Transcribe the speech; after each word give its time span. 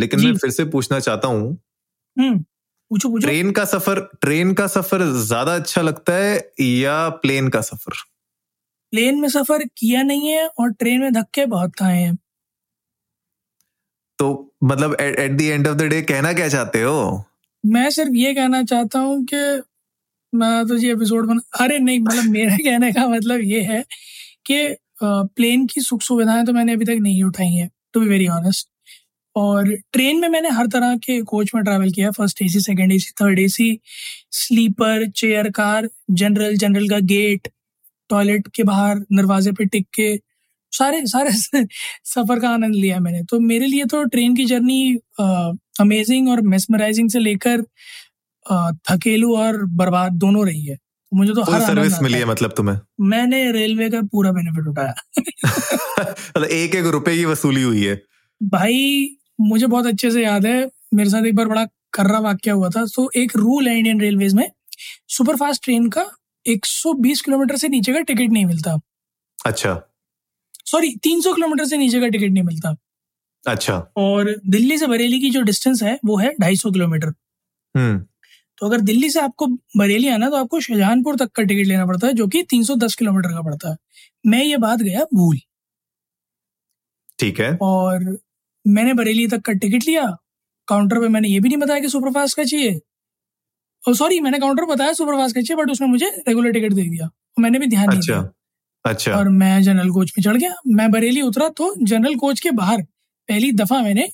लेकिन 0.00 0.20
मैं 0.20 0.32
फिर 0.34 0.50
से 0.50 0.64
पूछना 0.64 1.00
चाहता 1.00 1.28
हूँ। 1.28 1.58
हम्म 2.16 2.44
ट्रेन 3.20 3.50
का 3.50 3.64
सफ़र 3.64 4.00
ट्रेन 4.20 4.52
का 4.54 4.66
सफ़र 4.66 5.02
ज़्यादा 5.24 5.54
अच्छा 5.54 5.82
लगता 5.82 6.14
है 6.14 6.52
या 6.60 7.08
प्लेन 7.08 7.48
का 7.48 7.60
सफ़र? 7.60 7.92
प्लेन 8.92 9.20
में 9.20 9.28
सफ़र 9.28 9.64
किया 9.78 10.02
नहीं 10.02 10.28
है 10.28 10.46
और 10.48 10.72
ट्रेन 10.72 11.00
में 11.00 11.12
धक्के 11.12 11.46
बहुत 11.46 11.76
खाए 11.76 12.02
हैं। 12.02 12.18
तो 14.18 14.52
मतलब 14.64 14.96
at 15.00 15.32
the 15.32 15.40
end 15.42 15.68
of 15.68 15.76
the 15.76 15.82
day 15.82 16.02
कहना 16.02 16.32
क्या 16.32 16.48
चाहते 16.48 16.82
हो? 16.82 17.24
मैं 17.66 17.90
सिर्फ़ 17.90 18.12
ये 18.14 18.34
कहना 18.34 18.62
चाहता 18.64 18.98
हूँ 18.98 19.24
कि 19.24 19.62
मैं 20.32 20.66
तो 20.66 20.76
ये 20.76 20.92
एपिसोड 20.92 21.26
बना 21.28 21.64
अरे 21.64 21.78
नहीं 21.78 22.00
मतलब 22.00 22.24
मेरा 22.24 22.56
कहने 22.64 22.92
का 22.92 23.08
मतलब 23.08 23.40
ये 23.40 23.62
है 23.62 23.84
कि 24.46 24.76
प्लेन 25.02 25.66
की 25.66 25.80
सुख 25.80 26.02
सुविधाएँ 26.02 26.46
तो 26.46 26.52
मैंने 26.52 26.74
अभी 26.74 26.86
तक 26.86 26.98
नहीं 27.02 27.24
उठाई 27.24 27.48
हैं 27.48 27.70
टू 27.94 28.00
बी 28.00 28.08
वेरी 28.08 28.28
ऑनेस्ट 28.28 28.69
और 29.36 29.76
ट्रेन 29.92 30.20
में 30.20 30.28
मैंने 30.28 30.48
हर 30.48 30.66
तरह 30.66 30.96
के 30.96 31.22
कोच 31.22 31.50
में 31.54 31.64
ट्रैवल 31.64 31.90
किया 31.90 32.10
first 32.10 32.42
AC 32.42 32.60
second 32.60 32.92
AC 32.92 33.10
third 33.10 33.38
AC 33.38 33.80
sleeper 34.30 35.10
chair 35.10 35.50
car 35.50 35.88
general 36.10 36.56
general 36.56 36.88
का 36.88 36.98
गेट 36.98 37.48
टॉयलेट 38.08 38.48
के 38.54 38.62
बाहर 38.62 38.98
दरवाजे 38.98 39.52
पे 39.52 39.64
टिक 39.64 39.86
के 39.94 40.20
सारे 40.72 41.06
सारे 41.06 41.30
सफ़र 42.04 42.40
का 42.40 42.50
आनंद 42.50 42.74
लिया 42.74 43.00
मैंने। 43.00 43.22
तो 43.22 43.40
मेरे 43.40 43.66
लिए 43.66 43.84
तो 43.84 44.04
ट्रेन 44.04 44.36
की 44.36 44.44
जर्नी 44.44 44.98
अमेजिंग 45.80 46.28
और 46.28 46.40
मेस्मराइजिंग 46.40 47.10
से 47.10 47.18
लेकर 47.18 47.62
थकेलू 48.72 49.36
और 49.36 49.64
बर्बाद 49.64 50.12
दोनों 50.12 50.46
रही 50.46 50.64
है। 50.64 50.78
मुझे 51.14 51.32
तो 51.32 51.42
हर 51.42 51.60
सर्विस 51.60 52.02
मिली 52.02 52.14
है 52.14 52.20
है। 52.20 52.26
मतलब 52.26 52.54
तुम्हें? 52.56 52.80
मैंने 53.00 53.52
रेलवे 53.52 53.90
का 53.90 54.00
पूरा 54.00 54.32
बेनिफिट 54.32 54.66
उठाया। 54.68 54.94
मतलब 56.08 56.44
एक 56.44 56.74
एक 56.74 56.84
रुपए 56.84 57.16
की 57.16 57.24
वसूली 57.24 57.62
हुई 57.62 57.84
है। 57.84 58.02
भाई 58.42 59.16
मुझे 59.40 59.66
बहुत 59.66 59.86
अच्छे 59.86 60.10
से 60.10 60.24
याद 60.24 60.46
है 60.46 60.70
मेरे 60.94 61.10
साथ 61.10 61.26
एक 61.26 61.34
बार 61.34 61.46
बड़ा 61.46 61.64
कर्रा 61.64 62.18
वाक्य 62.18 62.50
हुआ 62.50 62.68
था। 62.68 62.84
तो 62.84 63.10
एक 63.16 63.32
रूल 63.36 63.68
है 63.68 63.78
इंडियन 63.78 64.00
रेलवेज 64.00 64.34
में 64.34 64.50
सुपरफास्ट 65.08 65.64
ट्रेन 65.64 65.88
का 65.88 66.10
120 66.46 67.20
किलोमीटर 67.20 67.56
से 67.56 67.68
नीचे 67.68 67.92
का 67.92 68.00
टिकट 68.00 68.30
नहीं 68.30 68.46
मिलता। 68.46 68.80
अच्छा। 69.46 69.82
सॉरी 70.64 70.96
300 70.96 71.34
किलोमीटर 71.34 71.64
से 71.64 71.76
नीचे 71.76 72.00
का 72.00 72.08
टिकट 72.08 72.30
नहीं 72.30 72.44
मिलता। 72.44 72.76
अच्छा। 73.48 73.92
और 73.96 74.40
दिल्ली 74.46 74.78
से 74.78 74.86
बरेली 74.86 75.20
की 75.20 75.30
जो 75.30 75.42
डिस्टेंस 75.42 75.82
है 75.82 75.98
वो 76.04 76.16
है 76.16 76.34
250 76.40 76.70
किलोमीटर। 76.70 77.08
हम्म। 77.76 77.98
तो 78.58 78.66
अगर 78.66 78.80
दिल्ली 78.80 79.10
से 79.10 79.20
आपको 79.20 79.46
बरेली 79.76 80.08
आना 80.08 80.30
तो 80.30 80.36
आपको 80.36 80.60
शाहजहानपुर 80.60 81.16
तक 81.16 81.32
का 81.32 81.42
टिकट 81.42 81.66
लेना 81.66 81.86
पड़ता 81.86 82.06
है 82.06 82.12
जो 82.12 82.26
कि 82.28 82.42
310 82.42 82.94
किलोमीटर 82.94 83.28
का 83.28 83.42
पड़ता 83.42 83.70
है। 83.70 83.76
मैं 84.26 84.44
ये 84.44 84.56
बात 84.56 84.78
गया 84.78 85.04
भूल। 85.14 85.38
ठीक 87.18 87.40
है। 87.40 87.58
और 87.62 88.18
मैंने 88.66 88.94
बरेली 88.94 89.26
तक 89.28 89.40
का 89.40 89.52
टिकट 89.52 89.84
लिया। 89.86 90.16
काउंटर 90.68 91.00
पे 91.00 91.08
मैंने 91.08 91.28
ये 91.28 91.40
भी 91.40 91.48
नहीं 91.48 91.58
बताया 91.58 91.80
कि 91.80 91.88
सुपरफास्ट 91.88 92.36
का 92.36 92.44
चाहिए। 92.44 92.80
और 93.88 93.94
सॉरी 93.96 94.20
मैंने 94.20 94.38
काउंटर 94.38 94.64
बताया 94.64 94.92
सुपरफास्ट 94.92 95.34
का 95.34 95.40
चाहिए 95.40 95.64
बट 95.64 95.70
उसने 95.70 95.86
मुझे 95.86 96.06
रेगुलर 96.28 96.52
टिकट 96.52 96.72
दे 96.72 96.82
दिया। 96.82 97.06
और 97.06 97.42
मैंने 97.42 97.58
भी 97.58 97.66
ध्यान 97.66 97.88
नहीं 97.88 97.98
अच्छा 97.98 98.14
दिया। 98.14 98.30
अच्छा। 98.84 99.12
और 99.12 99.28
मैं 99.28 99.62
जनरल 99.62 99.90
कोच 99.90 100.12
में 100.18 100.22
चढ़ 100.24 100.36
गया। 100.36 100.54
मैं 100.66 100.90
बरेली 100.90 101.22
उतरा 101.22 101.48
तो 101.48 101.74
जनरल 101.82 102.14
कोच 102.14 102.40
के 102.40 102.50
बाहर 102.50 102.82
पहली 103.28 103.52
दफ़ा 103.52 103.82
मैंने 103.82 104.08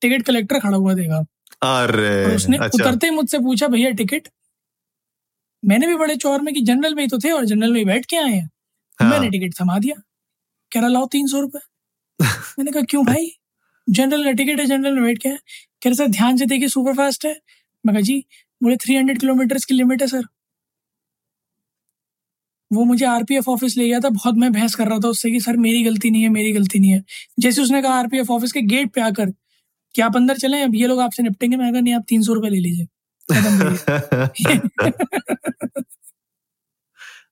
टिकट 0.00 0.22
कलेक्टर 0.22 0.58
खड़ा 0.58 0.76
हुआ 0.76 0.94
देखा। 0.94 1.24
अरे 1.62 2.34
उसने 2.36 2.56
अच्छा। 2.56 2.84
उतरते 2.84 3.06
ही 3.06 3.14
मुझसे 3.14 3.38
पूछा 3.38 3.68
भैया 3.68 3.90
टिकट 3.90 4.28
मैंने 5.64 5.86
भी 5.86 5.94
बड़े 5.94 6.16
चौर 6.16 6.40
में 6.40 6.54
कि 6.54 6.60
जनरल 6.60 6.94
में 6.94 7.02
ही 7.02 7.08
तो 7.08 7.18
थे 7.18 7.30
और 7.30 7.44
जनरल 7.44 7.72
में 7.72 7.78
ही 7.78 7.84
बैठ 7.84 8.06
के 8.06 8.16
आए 8.16 8.32
हैं। 8.32 8.50
हाँ। 9.00 9.10
मैंने 9.10 9.30
टिकट 9.30 9.54
थमा 9.60 9.78
दिया। 9.78 10.02
कह 10.72 10.80
रहा 10.80 10.88
लाओ 10.88 11.06
तीन 11.06 11.26
सौ 11.26 11.40
रुपए। 11.40 11.58
मैंने 12.58 12.72
कहा 12.72 12.82
क्यों 12.82 13.04
भाई? 13.06 13.30
जनरल 13.88 14.24
का 14.24 14.32
टिकट 14.32 14.60
है 14.60 14.66
जनरल 14.66 14.94
में 14.94 15.04
बैठ 15.04 15.18
के 15.18 15.28
आए 15.28 15.36
कह 15.36 15.86
रहे, 15.86 15.94
सर, 15.94 16.08
ध्यान 16.08 16.36
से 16.36 16.46
देखिए 16.46 16.68
सुपर 16.68 16.94
फास्ट 16.94 17.26
है। 17.26 17.40
मैं 17.86 18.02
जी, 18.02 18.24
मुझे 18.62 18.76
थ्री 18.76 18.96
हंड्रेड 18.96 19.20
किलोमीटर 19.20 19.58
की 19.68 19.74
लिमिट 19.74 20.02
है, 20.02 20.08
सर। 20.08 20.24
वो 22.72 22.84
मुझे 22.84 23.06
आरपीएफ 23.06 23.48
ऑफ़िस 23.48 23.76
ले 23.76 23.88
गया 23.88 24.00
था। 24.00 24.08
बहुत 24.08 24.34
मैं 24.34 24.52
बहस 24.52 24.74
कर 24.74 24.88
रहा 24.88 24.98
था 24.98 25.08
उससे 25.08 25.30
कि, 25.30 25.40
सर, 25.40 25.56
मेरी 25.56 25.84
गलती 25.84 26.10
नहीं 26.10 26.22
है, 26.22 26.28
मेरी 26.28 26.52
गलती 26.52 26.78
नहीं 26.78 26.90
है। 26.90 27.04
जैसे 27.40 27.62
उसने 27.62 27.82
कहा 27.82 27.94
आरपीएफ 27.94 28.30
ऑफ़िस 28.30 28.52
के 28.52 28.62
गेट 28.62 28.94
पे 28.94 29.00
आकर 29.00 29.30
कि 29.94 30.02
आप 30.02 30.16
अंदर 30.16 30.36
चले? 30.36 30.62
अब 30.62 30.74
ये 30.74 30.86
लोग 30.86 31.00
आपसे 31.00 31.22
निपटेंगे। 31.22 31.56
मैं 31.56 31.72
नहीं, 31.72 31.94
आप 31.94 32.04
तीन 32.08 32.22
सौ 32.22 32.34
रुपये 32.34 32.50
ले 32.50 32.58
लीजिए। 32.58 32.86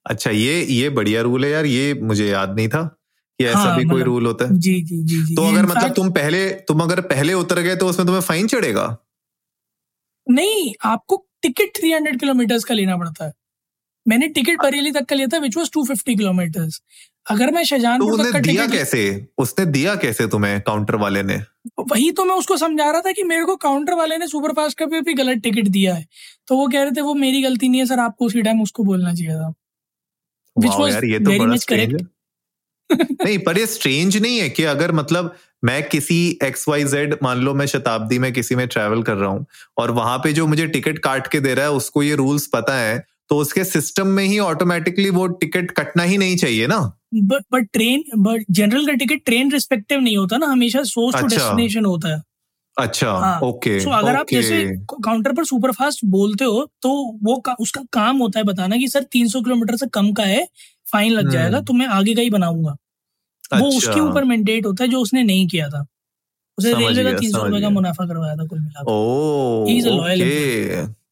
अच्छा 0.06 0.30
ये 0.30 0.64
ये 0.64 0.90
बढ़िया 0.90 1.22
रूल 1.22 1.44
है 1.44 1.50
यार, 1.50 1.66
ये 1.66 1.94
मुझे 1.94 2.28
याद 2.28 2.56
नहीं 2.56 2.68
था। 2.68 2.96
कि 3.38 3.44
ऐसा 3.44 3.58
हाँ, 3.58 3.76
भी 3.76 3.84
कोई 3.84 3.88
मतलब- 3.88 4.04
रूल 4.04 4.26
होता 4.26 4.44
है। 4.44 4.58
जी 4.58 4.82
जी 4.82 5.02
जी 5.02 5.22
जी। 5.22 5.34
तो 5.34 5.42
अगर 5.42 5.66
मतलब 5.66 5.92
तुम 5.92 6.10
पहले 6.10 6.50
तुम 6.50 6.80
अगर 6.80 7.00
पहले 7.00 7.34
उतर 7.34 7.60
गए 7.60 7.76
तो 7.76 7.86
उसमें 7.86 8.06
तुम्हें 8.06 8.22
फाइन 8.22 8.46
चढ़ेगा? 8.46 8.98
नहीं 10.30 10.74
आपको 10.84 11.26
टिकट 11.42 11.80
300 11.80 12.20
किलोमीटर्स 12.20 12.64
का 12.64 12.74
लेना 12.74 12.96
पड़ता 12.96 13.26
है। 13.26 13.32
मैंने 14.08 14.28
टिकट 14.28 14.58
बरेली 14.58 14.92
तक 14.92 15.04
का 15.04 15.16
लिया 15.16 15.26
था 15.26 15.38
विच 15.38 15.56
वॉज़ 15.56 15.70
250 15.70 16.16
किलोमीटर्स 16.16 16.82
अगर 17.30 17.44
मैं 17.44 17.62
तो 17.62 17.64
शाहजहानपुर 17.64 18.26
तक 18.26 18.32
का 18.32 18.38
दिया 18.38 18.66
कैसे? 18.66 19.26
उसने 19.38 19.66
दिया 19.66 19.94
कैसे 19.94 20.28
तुम्हें 20.28 20.60
काउंटर 20.60 20.94
वाले 20.94 21.22
ने? 21.22 21.42
वही 21.78 22.10
तो 22.10 22.24
मैं 22.24 22.34
उसको 22.34 22.56
समझा 22.56 22.90
रहा 22.90 23.00
था 23.00 23.12
कि 23.12 23.22
मेरे 23.22 23.44
को 23.44 23.56
काउंटर 23.56 23.94
वाले 23.94 24.18
ने 24.18 24.28
सुपरफास्ट 24.28 24.78
का 24.78 24.84
भी, 24.84 25.14
गलत 25.14 25.38
टिकट 25.38 25.68
दिया 25.68 25.94
है। 25.94 26.06
तो 26.46 26.56
वो 26.56 26.68
कह 26.68 26.82
रहे 26.82 26.90
थे 26.90 27.00
वो 27.00 27.14
मेरी 27.14 27.42
गलती 27.42 27.68
नहीं 27.68 27.80
है 27.80 27.86
सर 27.86 27.98
आपको 27.98 28.24
उसी 28.24 28.42
टाइम 28.42 28.62
उसको 28.62 28.84
बोलना 28.84 29.14
चाहिए 29.14 29.34
था। 29.34 29.54
Which 30.58 30.70
वाओ 30.70 30.82
was 30.82 30.92
यार 30.92 31.04
ये 31.04 32.13
नहीं 32.92 33.38
पर 33.38 33.58
ये 33.58 33.66
स्ट्रेंज 33.66 34.16
नहीं 34.16 34.38
है 34.38 34.48
कि 34.48 34.64
अगर 34.64 34.92
मतलब 34.92 35.34
मैं 35.64 35.82
किसी 35.88 36.38
एक्स 36.42 36.68
वाई 36.68 36.84
जेड 36.84 37.14
मान 37.22 37.38
लो 37.38 37.54
मैं 37.54 37.66
शताब्दी 37.66 38.18
में 38.18 38.32
किसी 38.32 38.54
में 38.54 38.68
ट्रैवल 38.68 39.02
कर 39.02 39.14
रहा 39.14 39.30
हूँ 39.30 39.46
और 39.78 39.90
वहाँ 39.90 40.18
पे 40.18 40.32
जो 40.32 40.46
मुझे 40.46 40.66
टिकट 40.66 40.98
काट 40.98 41.26
के 41.26 41.40
दे 41.40 41.54
रहा 41.54 41.64
है 41.64 41.72
उसको 41.72 42.02
ये 42.02 42.14
रूल्स 42.14 42.46
पता 42.46 42.78
है 42.78 43.06
तो 43.28 43.36
उसके 43.36 43.64
सिस्टम 43.64 44.06
में 44.06 44.24
ही 44.24 44.38
ऑटोमेटिकली 44.38 45.10
वो 45.10 45.26
टिकट 45.26 45.70
कटना 45.70 46.02
ही 46.02 46.18
नहीं 46.18 46.36
चाहिए 46.36 46.66
ना? 46.66 46.78
But 47.14 47.42
but 47.52 47.68
train 47.72 48.04
but 48.16 48.44
general 48.50 48.86
का 48.86 48.92
टिकट 48.92 49.24
ट्रेन 49.24 49.52
रिस्पेक्टिव 49.52 50.00
नहीं 50.00 50.16
होता 50.16 50.36
ना 50.36 50.46
हमेशा 50.46 50.82
सोर्स 50.82 51.20
टू। 51.20 51.26
डेस्टिनेशन 51.26 51.84
होता 51.84 52.14
है। 52.16 52.22
अच्छा 52.78 53.10
हाँ, 53.10 53.40
ओके 53.40 53.80
सो 53.80 53.90
अगर 53.90 54.16
आप 54.16 54.26
जैसे 54.32 54.64
काउंटर 55.04 55.32
पर 55.32 55.44
सुपरफास्ट 55.44 56.00
बोलते 56.04 56.44
हो 56.44 56.70
तो 56.82 56.90
वो 57.22 57.36
का, 57.36 57.52
उसका 57.60 57.80
काम 57.92 58.16
होता 58.16 58.38
है 58.38 58.44
बताना 58.44 58.76
कि 58.76 58.88
सर 58.88 59.06
300 59.16 59.44
किलोमीटर 59.44 59.76
से 59.76 59.86
कम 59.86 60.12
का 60.12 60.22
है 60.22 60.46
फाइन 60.94 61.12
लग 61.12 61.20
हम्म। 61.20 61.32
जाएगा 61.32 61.60
तो 61.60 61.72
मैं 61.72 61.86
आगे 61.86 62.14
का 62.14 62.22
ही 62.22 62.30
बनाऊँगा। 62.30 62.70
अच्छा। 62.70 63.58
वो 63.58 63.66
अच्छा, 63.66 63.78
उसके 63.78 64.00
ऊपर 64.00 64.24
मैंडेट 64.24 64.66
होता 64.66 64.84
है 64.84 64.90
जो 64.90 65.00
उसने 65.00 65.22
नहीं 65.22 65.46
किया 65.48 65.68
था। 65.68 65.84
उसे 66.58 66.72
रेलवे 66.74 67.04
का 67.04 67.18
तीन 67.18 67.30
सौ 67.32 67.44
रुपए 67.44 67.60
का 67.60 67.70
मुनाफा 67.70 68.06
करवाया 68.06 68.34
था 68.36 68.46
कुल 68.46 68.60
मिलाकर 68.60 68.90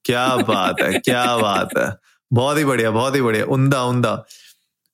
क्या 0.05 0.27
बात 0.37 0.81
है 0.81 0.93
क्या 0.99 1.25
बात 1.37 1.77
है। 1.79 1.89
बहुत 2.33 2.59
ही 2.59 2.65
बढ़िया 2.65 2.91
बहुत 2.91 3.17
ही 3.17 3.21
बढ़िया। 3.23 3.45
उमदा 3.45 3.83
उमदा। 3.85 4.15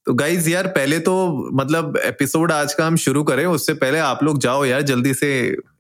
तो 0.07 0.15
गाइज़ 0.15 0.49
यार 0.51 0.67
पहले 0.67 0.99
तो 0.99 1.15
मतलब 1.53 1.97
एपिसोड 2.05 2.53
आज 2.53 2.75
का 2.75 2.87
हम 2.87 2.97
शुरू 2.97 3.23
करें 3.23 3.45
उससे 3.47 3.75
पहले 3.75 3.99
आप 3.99 4.23
लोग 4.23 4.39
जाओ 4.41 4.65
यार 4.65 4.83
जल्दी 4.83 5.15
से 5.15 5.31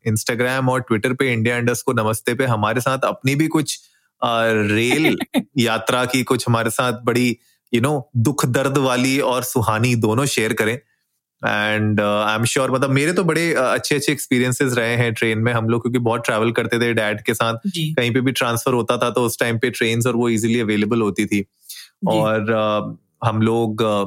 इंस्टाग्राम 0.07 0.69
और 0.69 0.81
ट्विटर 0.81 1.13
पे 1.13 1.33
इंडिया 1.33 1.57
इंडस 1.57 1.83
को 1.83 1.93
नमस्ते 1.93 2.35
पे। 2.35 2.47
हमारे 2.47 2.81
साथ 2.81 2.99
अपनी 3.05 3.35
भी 3.35 3.47
कुछ 3.49 3.79
अ, 4.23 4.29
रेल 4.71 5.19
यात्रा 5.59 6.05
की 6.05 6.23
कुछ 6.23 6.45
हमारे 6.49 6.71
साथ 6.71 6.93
बड़ी 7.05 7.37
यू 7.73 7.81
नो 7.81 8.11
दुख 8.19 8.45
दर्द 8.49 8.79
वाली 8.81 9.19
और 9.23 9.43
सुहानी 9.45 9.95
दोनों 9.99 10.25
शेयर 10.27 10.53
करें। 10.53 10.73
एंड 11.43 12.01
आई 12.01 12.35
एम 12.37 12.45
श्योर 12.45 12.71
मतलब 12.71 12.91
मेरे 12.91 13.13
तो 13.13 13.25
बड़े 13.25 13.53
अ, 13.55 13.61
अच्छे 13.63 13.95
अच्छे 13.95 14.13
एक्सपीरियंसेस 14.13 14.73
रहे 14.75 14.95
हैं 14.97 15.13
ट्रेन 15.15 15.39
में 15.39 15.53
हम 15.53 15.69
लोग 15.69 15.83
क्योंकि 15.83 15.99
बहुत 16.01 16.25
ट्रैवल 16.25 16.51
करते 16.53 16.79
थे 16.81 16.93
डैड 16.95 17.23
के 17.25 17.35
साथ। 17.35 17.55
कहीं 17.95 18.13
पे 18.15 18.21
भी 18.21 18.33
ट्रांसफ़र 18.33 18.75
होता 18.75 18.97
था 18.99 19.11
तो 19.11 19.23
उस 19.27 19.39
टाइम 19.41 19.59
पे 19.59 19.71
ट्रेन 19.71 20.03
और 20.09 20.17
वो 20.17 20.29
इजिली 20.29 20.61
अवेलेबल 20.61 21.01
होती 21.03 21.27
थी। 21.27 21.45
और 22.09 22.51
अ, 22.53 23.27
हम 23.29 23.43
लोग 23.43 23.83
अ, 23.83 24.05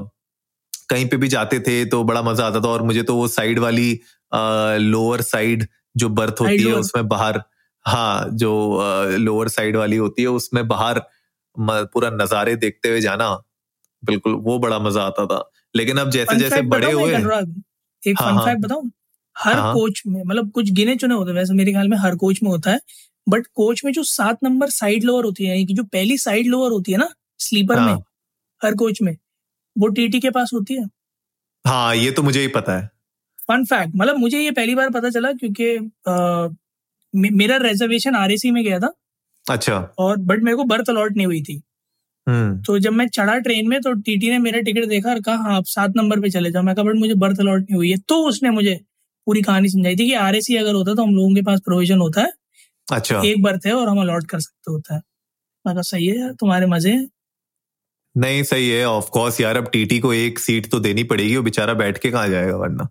कहीं 0.90 1.08
पे 1.10 1.18
भी 1.18 1.28
जाते 1.28 1.60
थे 1.60 1.84
तो 1.86 2.04
बड़ा 2.04 2.22
मज़ा 2.22 2.46
आता 2.48 2.60
था 2.62 2.68
और 2.68 2.82
मुझे 2.82 3.04
तो 3.04 3.16
वो 3.16 3.28
साइड 3.30 3.60
वाली 3.60 3.90
लोअर 4.32 5.22
साइड 5.22 5.68
जो 5.98 6.10
बर्थ 6.12 6.42
होती 6.42 6.64
है 6.64 6.74
उसमें 6.76 7.08
बाहर 7.08 7.42
हाँ 7.86 8.28
जो 8.34 8.52
लोअर 9.20 9.48
साइड 9.48 9.76
वाली 9.78 9.98
होती 9.98 10.22
है 10.22 10.28
उसमें 10.30 10.68
बाहर 10.68 11.02
पूरा 11.56 12.10
नजारे 12.14 12.56
देखते 12.56 12.90
हुए 12.90 13.02
जाना। 13.02 13.30
बिल्कुल 14.06 14.34
वो 14.34 14.60
बड़ा 14.60 14.80
मज़ा 14.80 15.02
आता 15.02 15.26
था। 15.26 15.52
लेकिन 15.76 15.98
अब 15.98 16.10
जैसे 16.10 16.36
जैसे 16.36 16.62
बड़े 16.62 16.92
हुए 16.92 17.16
एक 17.16 18.22
हाँ, 18.22 18.32
फन 18.32 18.38
हाँ। 18.38 18.46
फैक्ट 18.46 18.62
बताऊँ? 18.62 18.92
हर 19.38 19.54
हाँ। 19.54 19.74
कोच 19.74 20.04
में 20.08 20.24
मतलब 20.24 20.52
कुछ 20.52 20.72
गिने 20.72 20.96
चुने 20.96 21.14
होते 21.14 21.32
हैं 21.32 21.38
वैसे 21.38 21.54
मेरे 21.54 21.72
ख्याल 21.72 21.88
में 21.88 21.98
हर 21.98 22.16
कोच 22.16 22.44
में 22.44 22.50
होता 22.50 22.72
है 22.72 22.80
बट 23.30 23.48
कोच 23.48 23.86
में 23.86 23.92
जो 23.92 24.04
सात 24.04 24.38
नंबर 24.44 24.70
साइड 24.70 25.04
लोअर 25.04 25.26
होती 25.26 25.44
है 25.44 25.50
यानी 25.50 25.66
कि 25.66 25.74
जो 25.74 25.84
पहली 25.84 26.18
साइड 26.18 26.46
लोअर 26.46 26.72
होती 26.72 26.92
है 26.92 26.98
ना 26.98 27.10
स्लीपर 27.40 27.78
हाँ. 27.78 27.86
में 27.86 27.94
हाँ। 27.94 28.04
हर 28.64 28.76
कोच 28.76 29.02
में 29.02 29.18
वो 29.78 29.88
टीटी 29.88 30.20
के 30.20 30.30
पास 30.30 30.52
होती 30.54 30.74
है। 30.74 30.86
हाँ 31.68 31.96
ये 31.96 32.12
तो 32.12 32.24
मुझे 32.24 32.42
ही 32.42 32.48
पता 32.48 32.78
है। 32.78 32.90
फन 33.48 33.66
फैक्ट 33.66 33.94
मतलब 33.96 34.18
मुझे 34.18 34.40
ये 34.40 34.52
पहली 34.52 34.76
बार 34.76 34.90
पता 34.90 35.10
चला 35.10 35.32
क्योंकि 35.32 35.78
मे- 37.20 37.32
मेरा 37.32 37.58
रिजर्वेशन 37.58 38.16
आरएसी 38.16 38.52
में 38.52 38.64
गया 38.64 38.80
था। 38.80 38.94
अच्छा। 39.50 39.94
और 39.98 40.18
बट 40.18 40.42
मेरे 40.42 40.58
को 40.58 40.64
बर्थ 40.64 40.90
अलॉट 40.90 41.16
नहीं 41.18 41.26
हुई 41.26 41.42
थी। 41.42 41.62
तो 42.28 42.78
जब 42.80 42.92
मैं 42.94 43.08
चढ़ा 43.10 43.38
ट्रेन 43.40 43.68
में 43.70 43.80
तो 43.82 43.94
टीटी 44.02 44.30
ने 44.30 44.38
मेरा 44.40 44.60
टिकट 44.62 44.86
देखा 44.86 45.10
और 45.10 45.20
कहा 45.22 45.36
हाँ 45.38 45.56
आप 45.58 45.66
सात 45.68 45.94
नंबर 45.98 46.20
पे 46.22 46.30
चले 46.30 46.52
जाओ। 46.52 46.64
मैं 46.64 46.76
कहा 46.76 46.86
बट 46.86 46.96
मुझे 46.96 47.14
बर्थ 47.16 47.40
अलॉट 47.40 47.62
नहीं 47.62 47.76
हुई 47.76 47.90
है। 47.92 47.98
तो 48.10 48.16
उसने 48.28 48.50
मुझे 48.52 48.76
पूरी 49.28 49.42
कहानी 49.42 49.70
समझाई। 49.70 49.96
थी 49.96 50.08
कि 50.08 50.14
आरएसी 50.18 50.56
अगर 50.58 50.74
होता 50.74 50.96
तो 50.96 51.04
हम 51.04 51.16
लोगों 51.16 51.34
के 51.36 51.42
पास 51.42 51.60
प्रोविज़न 51.66 52.00
होता 52.00 52.22
है 52.22 52.32
अच्छा। 52.88 53.22
एक 53.26 53.42
बर्थ 53.44 53.66
है 53.68 53.74
और 53.74 53.90
हम 53.90 54.02
अलॉट 54.02 54.28
कर 54.30 54.40
सकते 54.40 54.72
होता। 54.72 54.96
है 54.96 55.02
मैं 55.66 55.76
कहा 55.76 55.82
सही 55.84 56.08
है 56.08 56.34
तुम्हारे 56.36 56.66
मज़े 56.68 56.98
नहीं 58.16 58.42
सही 58.44 58.70
है 58.70 58.86
ऑफ़ 58.86 59.10
कोर्स 59.10 59.40
यार 59.42 59.58
अब 59.58 59.68
टीटी 59.70 60.00
को 60.00 60.14
एक 60.14 60.40
सीट 60.40 60.72
तो 60.72 60.80
देनी 60.80 61.04
पड़ेगी 61.04 61.36
वो 61.38 61.44
बेचारा 61.44 61.74
बैठ 61.74 61.98
के 61.98 62.12
कहाँ 62.12 62.28
जाएगा 62.30 62.56
वरना। 62.58 62.88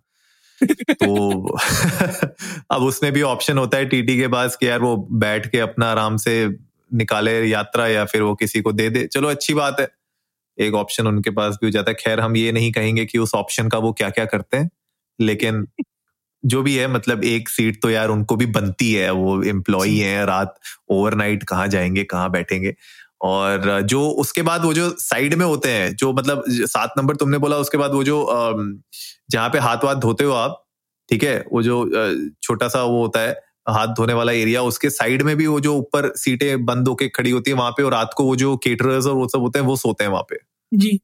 तो 0.60 1.56
अब 2.70 2.82
उसमें 2.82 3.12
भी 3.12 3.22
ऑप्शन 3.22 3.58
होता 3.58 3.78
है 3.78 3.86
टीटी 3.86 4.16
के 4.18 4.28
पास 4.28 4.56
कि 4.56 4.68
यार 4.68 4.80
वो 4.80 4.96
बैठ 5.20 5.46
के 5.52 5.58
अपना 5.60 5.86
आराम 5.86 6.16
से 6.16 6.34
निकाले 6.94 7.32
यात्रा 7.44 7.86
या 7.86 8.04
फिर 8.04 8.22
वो 8.22 8.34
किसी 8.34 8.60
को 8.60 8.72
दे 8.72 8.88
दे। 8.90 9.06
चलो 9.06 9.28
अच्छी 9.28 9.54
बात 9.54 9.80
है। 9.80 9.88
एक 10.58 10.74
ऑप्शन 10.74 11.06
उनके 11.06 11.30
पास 11.30 11.54
भी 11.54 11.66
हो 11.66 11.70
जाता 11.70 11.90
है। 11.90 11.96
खैर 12.00 12.20
हम 12.20 12.36
ये 12.36 12.52
नहीं 12.52 12.72
कहेंगे 12.72 13.04
कि 13.06 13.18
उस 13.18 13.34
ऑप्शन 13.34 13.68
का 13.68 13.78
वो 13.78 13.92
क्या 13.92 14.10
क्या 14.10 14.24
करते 14.24 14.56
हैं 14.56 14.70
लेकिन 15.18 15.66
जो 16.44 16.62
भी 16.62 16.74
है 16.76 16.86
मतलब 16.88 17.24
एक 17.24 17.48
सीट 17.48 17.80
तो 17.82 17.90
यार 17.90 18.08
उनको 18.08 18.36
भी 18.36 18.46
बनती 18.48 18.92
है। 18.94 19.10
वो 19.10 19.42
एम्प्लॉई 19.42 19.96
है 19.98 20.24
रात 20.26 20.54
ओवरनाइट 20.88 21.44
कहाँ 21.44 21.68
जाएँगे 21.68 22.04
कहाँ 22.04 22.30
बैठेंगे? 22.30 22.74
और 23.20 23.80
जो 23.82 24.08
उसके 24.10 24.42
बाद 24.42 24.64
वो 24.64 24.72
जो 24.74 24.88
साइड 24.98 25.34
में 25.34 25.44
होते 25.46 25.68
हैं 25.68 25.94
जो 25.96 26.12
मतलब 26.12 26.44
सात 26.48 26.94
नंबर 26.98 27.16
तुमने 27.16 27.38
बोला 27.38 27.56
उसके 27.56 27.78
बाद 27.78 27.92
वो 27.92 28.04
जो 28.04 28.26
जहाँ 29.30 29.48
पे 29.48 29.58
हाथ 29.58 29.84
वाथ 29.84 29.96
धोते 29.96 30.24
हो 30.24 30.32
आप 30.32 30.64
ठीक 31.08 31.24
है? 31.24 31.44
वो 31.52 31.62
जो 31.62 31.90
छोटा 32.42 32.68
सा 32.68 32.82
वो 32.82 33.00
होता 33.02 33.20
है 33.20 33.49
हाथ 33.70 33.94
धोने 33.96 34.12
वाला 34.12 34.32
एरिया 34.32 34.62
उसके 34.62 34.90
साइड 34.90 35.22
में 35.22 35.36
भी 35.36 35.46
वो 35.46 35.60
जो 35.60 35.74
ऊपर 35.76 36.12
सीटें 36.16 36.64
बंद 36.66 36.88
होके 36.88 37.08
खड़ी 37.10 37.30
होती 37.30 37.50
है 37.50 37.56
वहाँ 37.56 37.70
पे 37.70 37.82
और 37.82 37.92
रात 37.92 38.14
को 38.16 38.24
वो 38.24 38.36
जो 38.36 38.56
केटरर्स 38.64 39.06
और 39.06 39.14
वो 39.14 39.28
सब 39.28 39.40
होते 39.40 39.58
हैं 39.58 39.66
वो 39.66 39.76
सोते 39.76 40.04
हैं 40.04 40.10
वहाँ 40.10 40.22
पे। 40.30 40.38
जी। 40.72 40.98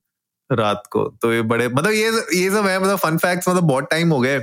रात 0.51 0.83
को। 0.91 1.05
तो 1.23 1.33
ये 1.33 1.43
बड़े 1.45 1.69
मतलब 1.69 1.93
ये 1.93 2.11
ये 2.35 2.51
सब 2.51 2.67
है 2.67 2.79
मतलब 2.81 2.97
फन 2.99 3.17
फैक्ट्स 3.19 3.49
मतलब 3.49 3.63
बहुत 3.65 3.89
टाइम 3.91 4.13
हो 4.13 4.21
गए 4.21 4.39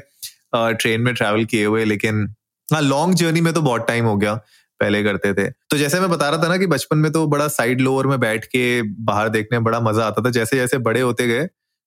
ट्रेन 0.56 1.02
में 1.02 1.14
ट्रैवल 1.14 1.46
किए 1.46 1.66
हुए 1.66 1.86
लेकिन 1.86 2.28
हाँ 2.70 2.82
लॉन्ग 2.82 3.16
जर्नी 3.16 3.42
में 3.42 3.54
तो 3.54 3.62
बहुत 3.62 3.88
टाइम 3.88 4.06
हो 4.06 4.16
गया 4.18 4.34
पहले 4.80 5.02
करते 5.04 5.34
थे। 5.34 5.50
तो 5.70 5.78
जैसे 5.78 6.00
मैं 6.00 6.10
बता 6.10 6.30
रहा 6.30 6.44
था 6.44 6.48
ना 6.48 6.58
कि 6.58 6.68
बचपन 6.68 6.98
में 6.98 7.12
तो 7.12 7.26
बड़ा 7.28 7.48
साइड 7.48 7.82
लोअर 7.82 8.08
में 8.08 8.20
बैठ 8.20 8.46
के 8.46 8.82
बाहर 9.04 9.30
देखने 9.30 9.58
में 9.60 9.64
बड़ा 9.64 9.80
मज़ा 9.80 10.06
आता 10.06 10.22
था 10.26 10.30
जैसे 10.30 10.58
जैसे 10.58 10.78
बड़े 10.88 11.02
होते 11.02 11.28
गए 11.28 11.46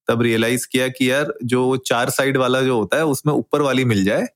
तब 0.09 0.23
रियलाइज़ 0.23 0.67
किया 0.73 0.89
कि 0.89 1.11
यार 1.11 1.33
जो 1.45 1.77
चार 1.87 2.11
साइड 2.11 2.37
वाला 2.37 2.61
जो 2.63 2.77
होता 2.79 2.97
है 2.97 3.05
उसमें 3.07 3.33
ऊपर 3.35 3.63
वाली 3.63 3.85
मिल 3.85 4.05
जाए 4.05 4.27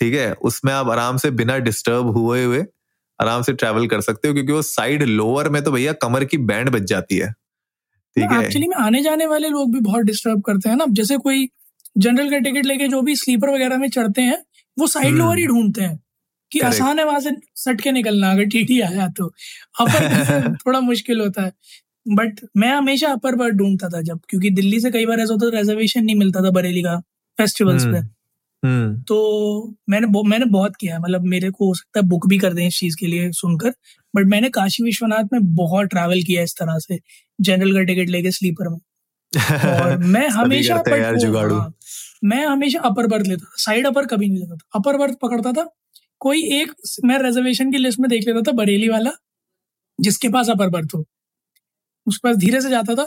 ठीक 0.00 0.14
है 0.14 0.32
उसमें 0.32 0.72
आप 0.72 0.88
आराम 0.88 1.16
से 1.16 1.30
बिना 1.30 1.58
डिस्टर्ब 1.58 2.06
हुए 2.06 2.44
हुए 2.44 2.64
आराम 3.20 3.42
से 3.42 3.52
ट्रैवल 3.52 3.86
कर 3.86 4.00
सकते 4.00 4.28
हो 4.28 4.34
क्योंकि 4.34 4.52
वो 4.52 4.62
साइड 4.62 5.02
लोअर 5.02 5.48
में 5.48 5.64
तो 5.64 5.70
भैया 5.72 5.92
कमर 5.92 6.24
की 6.24 6.38
बैंड 6.38 6.70
बच 6.70 6.82
जाती 6.82 7.16
है। 7.16 7.32
ठीक 8.16 8.32
है? 8.32 8.44
एक्चुअली 8.44 8.68
में 8.68 8.76
आने 8.76 9.02
जाने 9.02 9.26
वाले 9.26 9.48
लोग 9.48 9.72
भी 9.72 9.80
बहुत 9.80 10.04
डिस्टर्ब 10.04 10.42
करते 10.42 10.68
हैं 10.68 10.76
ना। 10.76 10.84
जैसे 10.90 11.16
कोई 11.16 11.48
जनरल 11.98 12.30
का 12.30 12.38
टिकट 12.38 12.66
लेके 12.66 12.88
जो 12.88 13.02
भी 13.02 13.16
स्लीपर 13.16 13.50
वगैरह 13.50 13.76
में 13.76 13.90
चढ़ते 13.90 14.22
हैं 14.22 14.38
वो 14.78 14.86
साइड 14.86 15.06
हम्म। 15.06 15.18
लोअर 15.18 15.38
ही 15.38 15.46
ढूंढते 15.46 15.82
हैं 15.82 16.00
कि 16.52 16.58
Correct. 16.58 16.82
आसान 16.82 16.98
है 16.98 17.04
वहाँ 17.04 17.20
से 17.20 17.30
सट 17.54 17.80
के 17.80 17.92
निकलना 17.92 18.30
अगर 18.30 18.44
टीटी 18.44 18.80
आया 18.80 19.08
तो। 19.08 19.26
अपर 19.80 20.56
थोड़ा 20.66 20.80
मुश्किल 20.80 21.20
होता 21.20 21.42
है। 21.42 21.52
बट 22.08 22.40
मैं 22.56 22.72
हमेशा 22.72 23.08
अपर 23.08 23.34
बर्थ 23.34 23.54
ढूंढता 23.54 23.88
था 23.88 24.00
जब 24.00 24.20
क्योंकि 24.28 24.50
दिल्ली 24.50 24.80
से 24.80 24.90
कई 24.90 25.06
बार 25.06 25.20
ऐसा 25.20 25.32
होता 25.32 25.46
था 25.46 25.58
रिजर्वेशन 25.60 26.04
नहीं 26.04 26.16
मिलता 26.16 26.40
था 26.40 26.50
बरेली 26.50 26.82
का 26.82 27.00
फेस्टिवल्स 27.38 27.84
पे। 27.84 27.96
हम्म 27.96 28.08
तो 28.62 29.16
मैंने 29.90 30.06
मैंने 30.28 30.44
बहुत 30.46 30.76
किया 30.76 30.94
है। 30.94 31.00
मतलब 31.02 31.24
मेरे 31.26 31.50
को 31.50 31.66
हो 31.68 31.74
सकता 31.74 32.00
है 32.00 32.06
बुक 32.08 32.26
भी 32.28 32.38
कर 32.38 32.54
दें 32.54 32.66
इस 32.66 32.78
चीज़ 32.80 32.96
के 33.00 33.06
लिए 33.06 33.30
सुनकर 33.32 33.72
बट 34.14 34.26
मैंने 34.26 34.48
काशी 34.50 34.82
विश्वनाथ 34.84 35.24
में 35.32 35.54
बहुत 35.56 35.86
ट्रैवल 35.88 36.22
किया 36.22 36.42
इस 36.42 36.54
तरह 36.60 36.78
से 36.78 36.98
जनरल 37.38 37.74
का 37.74 37.82
टिकट 37.84 38.10
लेके 38.10 38.30
स्लीपर 38.32 38.68
में। 38.68 38.78
और 39.72 39.96
मैं 40.14 40.28
हमेशा 40.30 40.74
हैं 40.76 40.82
but 40.84 41.00
यार 41.00 41.16
जुगाड़ू। 41.18 41.54
हाँ, 41.56 41.72
मैं 42.24 42.44
हमेशा 42.46 42.80
अपर 42.84 43.06
बर्थ 43.06 43.26
लेता 43.26 43.44
था 43.44 43.54
साइड 43.64 43.86
अपर 43.86 44.06
कभी 44.06 44.28
नहीं 44.28 44.40
लेता 44.40 44.56
था। 44.56 44.80
अपर 44.80 44.98
बर्थ 44.98 45.16
पकड़ता 45.22 45.52
था 45.52 45.68
कोई 46.20 46.42
एक 46.60 46.72
मैं 47.04 47.18
रिजर्वेशन 47.20 47.72
की 47.72 47.78
लिस्ट 47.78 48.00
में 48.00 48.10
देख 48.10 48.28
लेता 48.28 48.42
था 48.42 48.52
बरेली 48.56 48.88
वाला 48.88 49.10
जिसके 49.98 50.28
पास 50.30 50.50
अपर 50.50 50.68
बर्थ 50.70 50.94
हो। 50.94 51.04
उसके 52.06 52.28
पास 52.28 52.36
धीरे 52.38 52.60
से 52.60 52.70
जाता 52.70 52.94
था 52.94 53.04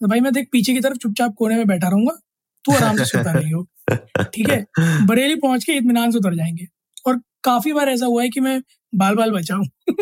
तो 0.00 0.08
भाई 0.08 0.20
मैं 0.20 0.32
देख 0.32 0.48
पीछे 0.52 0.72
की 0.74 0.80
तरफ़ 0.80 0.98
चुपचाप 0.98 1.34
कोने 1.38 1.56
में 1.56 1.66
बैठा 1.66 1.88
रहूँगा 1.88 2.18
तू 2.66 2.72
आराम 2.72 2.96
से 2.96 3.04
सोता 3.04 3.32
रही 3.32 3.50
हो 3.50 3.66
ठीक 4.34 4.48
है? 4.50 4.66
बरेली 4.80 5.34
पहुँच 5.36 5.64
के 5.64 5.72
इत्मीनान 5.72 6.10
से 6.10 6.18
उतर 6.18 6.34
जाएँगे। 6.34 6.66
और 7.06 7.20
काफ़ी 7.44 7.72
बार 7.72 7.88
ऐसा 7.88 8.06
हुआ 8.06 8.22
है 8.22 8.28
कि 8.28 8.40
मैं 8.40 8.62
बाल 8.94 9.14
बाल 9.14 9.30
बचाऊं। 9.30 9.64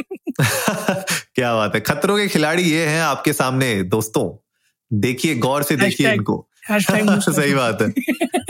क्या 1.34 1.55
बात 1.55 1.75
है। 1.75 1.81
खतरों 1.81 2.16
के 2.16 2.28
खिलाड़ी 2.28 2.62
ये 2.62 2.87
हैं 2.87 3.02
आपके 3.02 3.32
सामने 3.32 3.82
दोस्तों। 3.82 4.50
देखिए 4.93 5.34
गौर 5.34 5.62
से 5.62 5.76
देखिए 5.76 6.12
इनको। 6.12 6.49
सही 6.70 7.55
बात 7.55 7.82
है। 7.82 7.94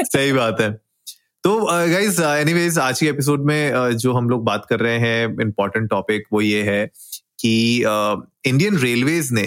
सही 0.05 0.33
बात 0.33 0.61
है। 0.61 0.71
तो 1.45 1.67
गाइज़ 1.71 2.23
एनीवेज 2.23 2.79
आज 2.79 3.01
के 3.01 3.07
एपिसोड 3.07 3.45
में 3.45 3.73
uh, 3.73 3.93
जो 3.93 4.13
हम 4.13 4.29
लोग 4.29 4.45
बात 4.45 4.67
कर 4.71 4.81
रहे 4.81 4.99
हैं 4.99 5.43
इम्पोर्टेंट 5.43 5.91
टॉपिक 5.91 6.25
वो 6.33 6.41
ये 6.41 6.63
है 6.63 6.91
कि 7.39 7.83
इंडियन 8.47 8.77
रेलवेज 8.79 9.31
ने 9.33 9.43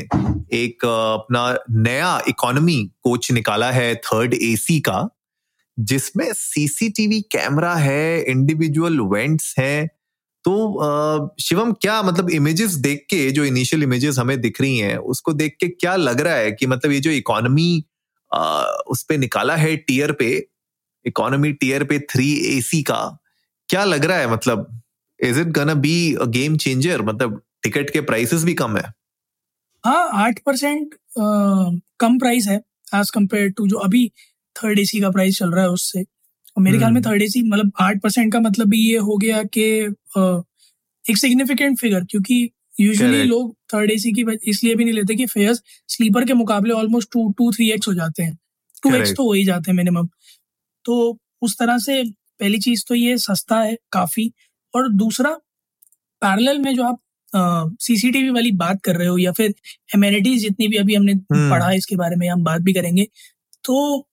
एक 0.54 0.86
अपना 0.86 1.44
नया 1.72 2.20
इकोनॉमी 2.28 2.84
कोच 3.04 3.32
निकाला 3.32 3.72
है 3.72 3.94
थर्ड 3.96 4.34
एसी 4.34 4.80
का, 4.80 5.08
जिसमें 5.78 6.32
सीसीटीवी 6.34 7.22
कैमरा 7.32 7.76
है 7.76 8.24
इंडिविजुअल 8.24 9.00
वेंट्स 9.14 9.54
हैं। 9.60 9.88
तो 10.46 11.36
शिवम, 11.42 11.72
क्या 11.72 12.02
मतलब 12.04 12.30
इमेजेस 12.30 12.72
देख 12.74 13.06
के, 13.10 13.30
जो 13.32 13.46
इनिशियल 13.46 13.84
इमेजेस 13.84 14.20
हमें 14.20 14.40
दिख 14.42 14.62
रही 14.62 14.78
हैं, 14.78 14.98
उसको 14.98 15.34
देख 15.34 15.56
के 15.60 15.68
क्या 15.68 15.96
लग 15.96 16.22
रहा 16.22 16.36
है 16.36 16.52
कि 16.52 16.68
मतलब 16.68 16.92
ये 16.92 17.00
जो 17.00 17.12
इकोनॉमी 17.12 17.84
उस 18.88 19.04
पे 19.10 19.18
निकाला 19.18 19.56
है 19.56 19.76
टीयर 19.78 20.12
पे 20.12 20.30
इकोनॉमी 21.06 21.52
टीयर 21.54 21.84
पे 21.84 22.00
थ्री 22.12 22.32
एसी 22.58 22.82
का, 22.84 23.02
क्या 23.70 23.84
लग 23.86 24.06
रहा 24.06 24.18
है 24.18 24.32
मतलब? 24.32 24.82
Is 25.20 25.40
it 25.40 25.48
gonna 25.48 25.74
be 25.76 26.14
a 26.14 26.26
game 26.30 26.58
changer 26.58 27.02
मतलब 27.02 27.42
टिकट 27.64 27.90
के 27.90 28.02
प्राइसेस 28.02 28.44
भी 28.44 28.54
कम 28.54 28.78
है। 28.78 28.84
हाँ 29.84 30.10
आठ 30.26 30.40
परसेंट 30.46 30.96
कम 32.00 32.18
प्राइस 32.20 32.48
है 32.48 32.58
एज 32.96 33.10
कंपेयर 33.14 33.50
टू 33.58 33.68
जो 33.68 33.78
अभी 33.80 34.08
थर्ड 34.56 34.80
एसी 34.80 35.00
का 35.02 35.10
प्राइस 35.12 35.38
चल 35.40 35.52
रहा 35.52 35.64
है 35.64 35.70
उससे। 35.70 36.02
और 36.02 36.64
मेरे 36.64 36.78
ख्याल 36.78 36.92
में 36.92 37.00
हम्म। 37.00 37.10
थर्ड 37.10 37.22
एसी 37.22 37.42
मतलब 37.50 37.72
आठ 37.82 38.02
परसेंट 38.02 38.32
का 38.34 38.40
मतलब 38.40 38.68
भी 38.68 38.80
ये 38.82 38.98
हो 39.00 39.18
गया 39.18 39.42
कि 39.58 39.64
एक 41.06 41.18
सिग्निफिकेंट 41.18 41.80
फिगर 41.80 42.06
क्योंकि 42.12 42.50
यूजुअली 42.80 43.24
लोग 43.24 43.56
थर्ड 43.74 43.92
एसी 43.92 44.12
की 44.14 44.26
इसलिए 44.50 44.76
भी 44.76 44.86
नहीं 44.86 44.94
लेते 44.94 45.16
कि 45.16 45.26
फेयर्स 45.26 45.62
स्लीपर 45.90 46.26
के 46.26 46.34
मुकाबले 46.34 46.74
almost 46.74 47.10
two 47.14 47.30
two 47.38 47.52
three 47.52 47.70
x 47.72 47.88
हो 47.88 47.94
जाते 47.94 48.24
हैं। 48.24 48.38
टू 48.84 48.94
एक्स 48.96 49.14
तो 49.18 49.24
हो 49.24 49.34
ही 49.34 49.44
जाते 49.46 49.72
हैं 49.72 49.76
मिनिमम 49.78 50.08
तो 50.86 50.96
उस 51.42 51.58
तरह 51.60 51.78
से 51.78 52.04
पहली 52.40 52.60
चीज़ 52.60 52.84
तो 52.88 52.96
ये 52.96 53.18
सस्ता 53.20 53.60
है 53.62 53.78
काफ़ी। 53.92 54.32
और 54.74 54.90
दूसरा 54.94 55.32
पैरेलल 56.22 56.60
में 56.60 56.76
जो 56.76 56.84
आप 56.84 57.00
सीसीटीवी 57.34 58.30
वाली 58.30 58.52
बात 58.58 58.82
कर 58.84 58.96
रहे 58.96 59.08
हो 59.08 59.18
या 59.18 59.32
फिर 59.32 59.54
एमेनिटीज 59.96 60.42
जितनी 60.42 60.68
भी 60.68 60.78
अभी 60.78 60.96
हमने 60.96 61.14
हम्म। 61.14 61.50
पढ़ा 61.52 61.72
इसके 61.72 61.96
बारे 61.96 62.16
में 62.16 62.28
हम 62.30 62.44
बात 62.44 62.62
भी 62.62 62.74
करेंगे 62.74 63.08
तो 63.64 64.08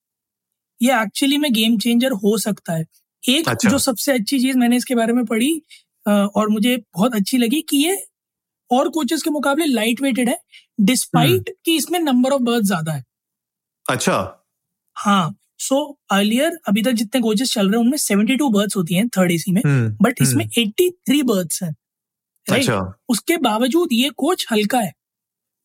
ये 0.81 1.01
एक्चुअली 1.03 1.39
में 1.39 1.53
गेम 1.53 1.77
चेंजर 1.79 2.13
हो 2.25 2.37
सकता 2.39 2.73
है। 2.73 2.85
एक 3.23 3.49
अच्छा। 3.49 3.71
जो 3.71 3.79
सबसे 3.79 4.13
अच्छी 4.13 4.39
चीज़ 4.39 4.57
मैंने 4.59 4.77
इसके 4.77 4.95
बारे 4.95 5.13
में 5.13 5.25
पढ़ी 5.27 5.53
और 6.07 6.49
मुझे 6.49 6.77
बहुत 6.77 7.15
अच्छी 7.15 7.39
लगी 7.39 7.61
कि 7.61 7.77
ये 7.77 7.97
और 8.71 8.89
कोचेस 8.89 9.23
के 9.23 9.31
मुकाबले 9.31 9.67
लाइट 9.67 10.01
वेटेड 10.03 10.29
है 10.29 10.39
डिस्पाइट 10.79 11.51
कि 11.65 11.77
इसमें 11.77 11.99
नंबर 12.01 12.33
ऑफ़ 12.33 12.43
बर्थ 12.43 12.65
ज़्यादा 12.65 12.93
है। 12.93 13.05
अच्छा। 13.87 14.19
हाँ 14.97 15.35
सो 15.59 15.77
अर्लियर 16.11 16.59
अभी 16.69 16.83
तक 16.83 16.93
जितने 16.93 17.21
कोचेस 17.21 17.53
चल 17.53 17.69
रहे 17.69 17.77
हैं 17.79 17.85
उनमें 17.85 17.99
72 17.99 18.51
बर्थ्स 18.53 18.77
होती 18.77 18.95
हैं 18.95 19.09
थर्ड 19.09 19.33
एसी 19.33 19.53
में 19.53 19.63
हम्म 19.67 19.97
बट 20.03 20.23
इसमें 20.23 20.45
83 20.49 21.23
बर्थ्स 21.23 21.63
हैं। 21.63 21.71
राइट 21.71 21.84
अच्छा। 22.47 22.79
उसके 23.09 23.37
बावजूद 23.39 23.89
ये 23.93 24.11
कोच 24.17 24.47
हल्का 24.53 24.79
है। 24.79 24.93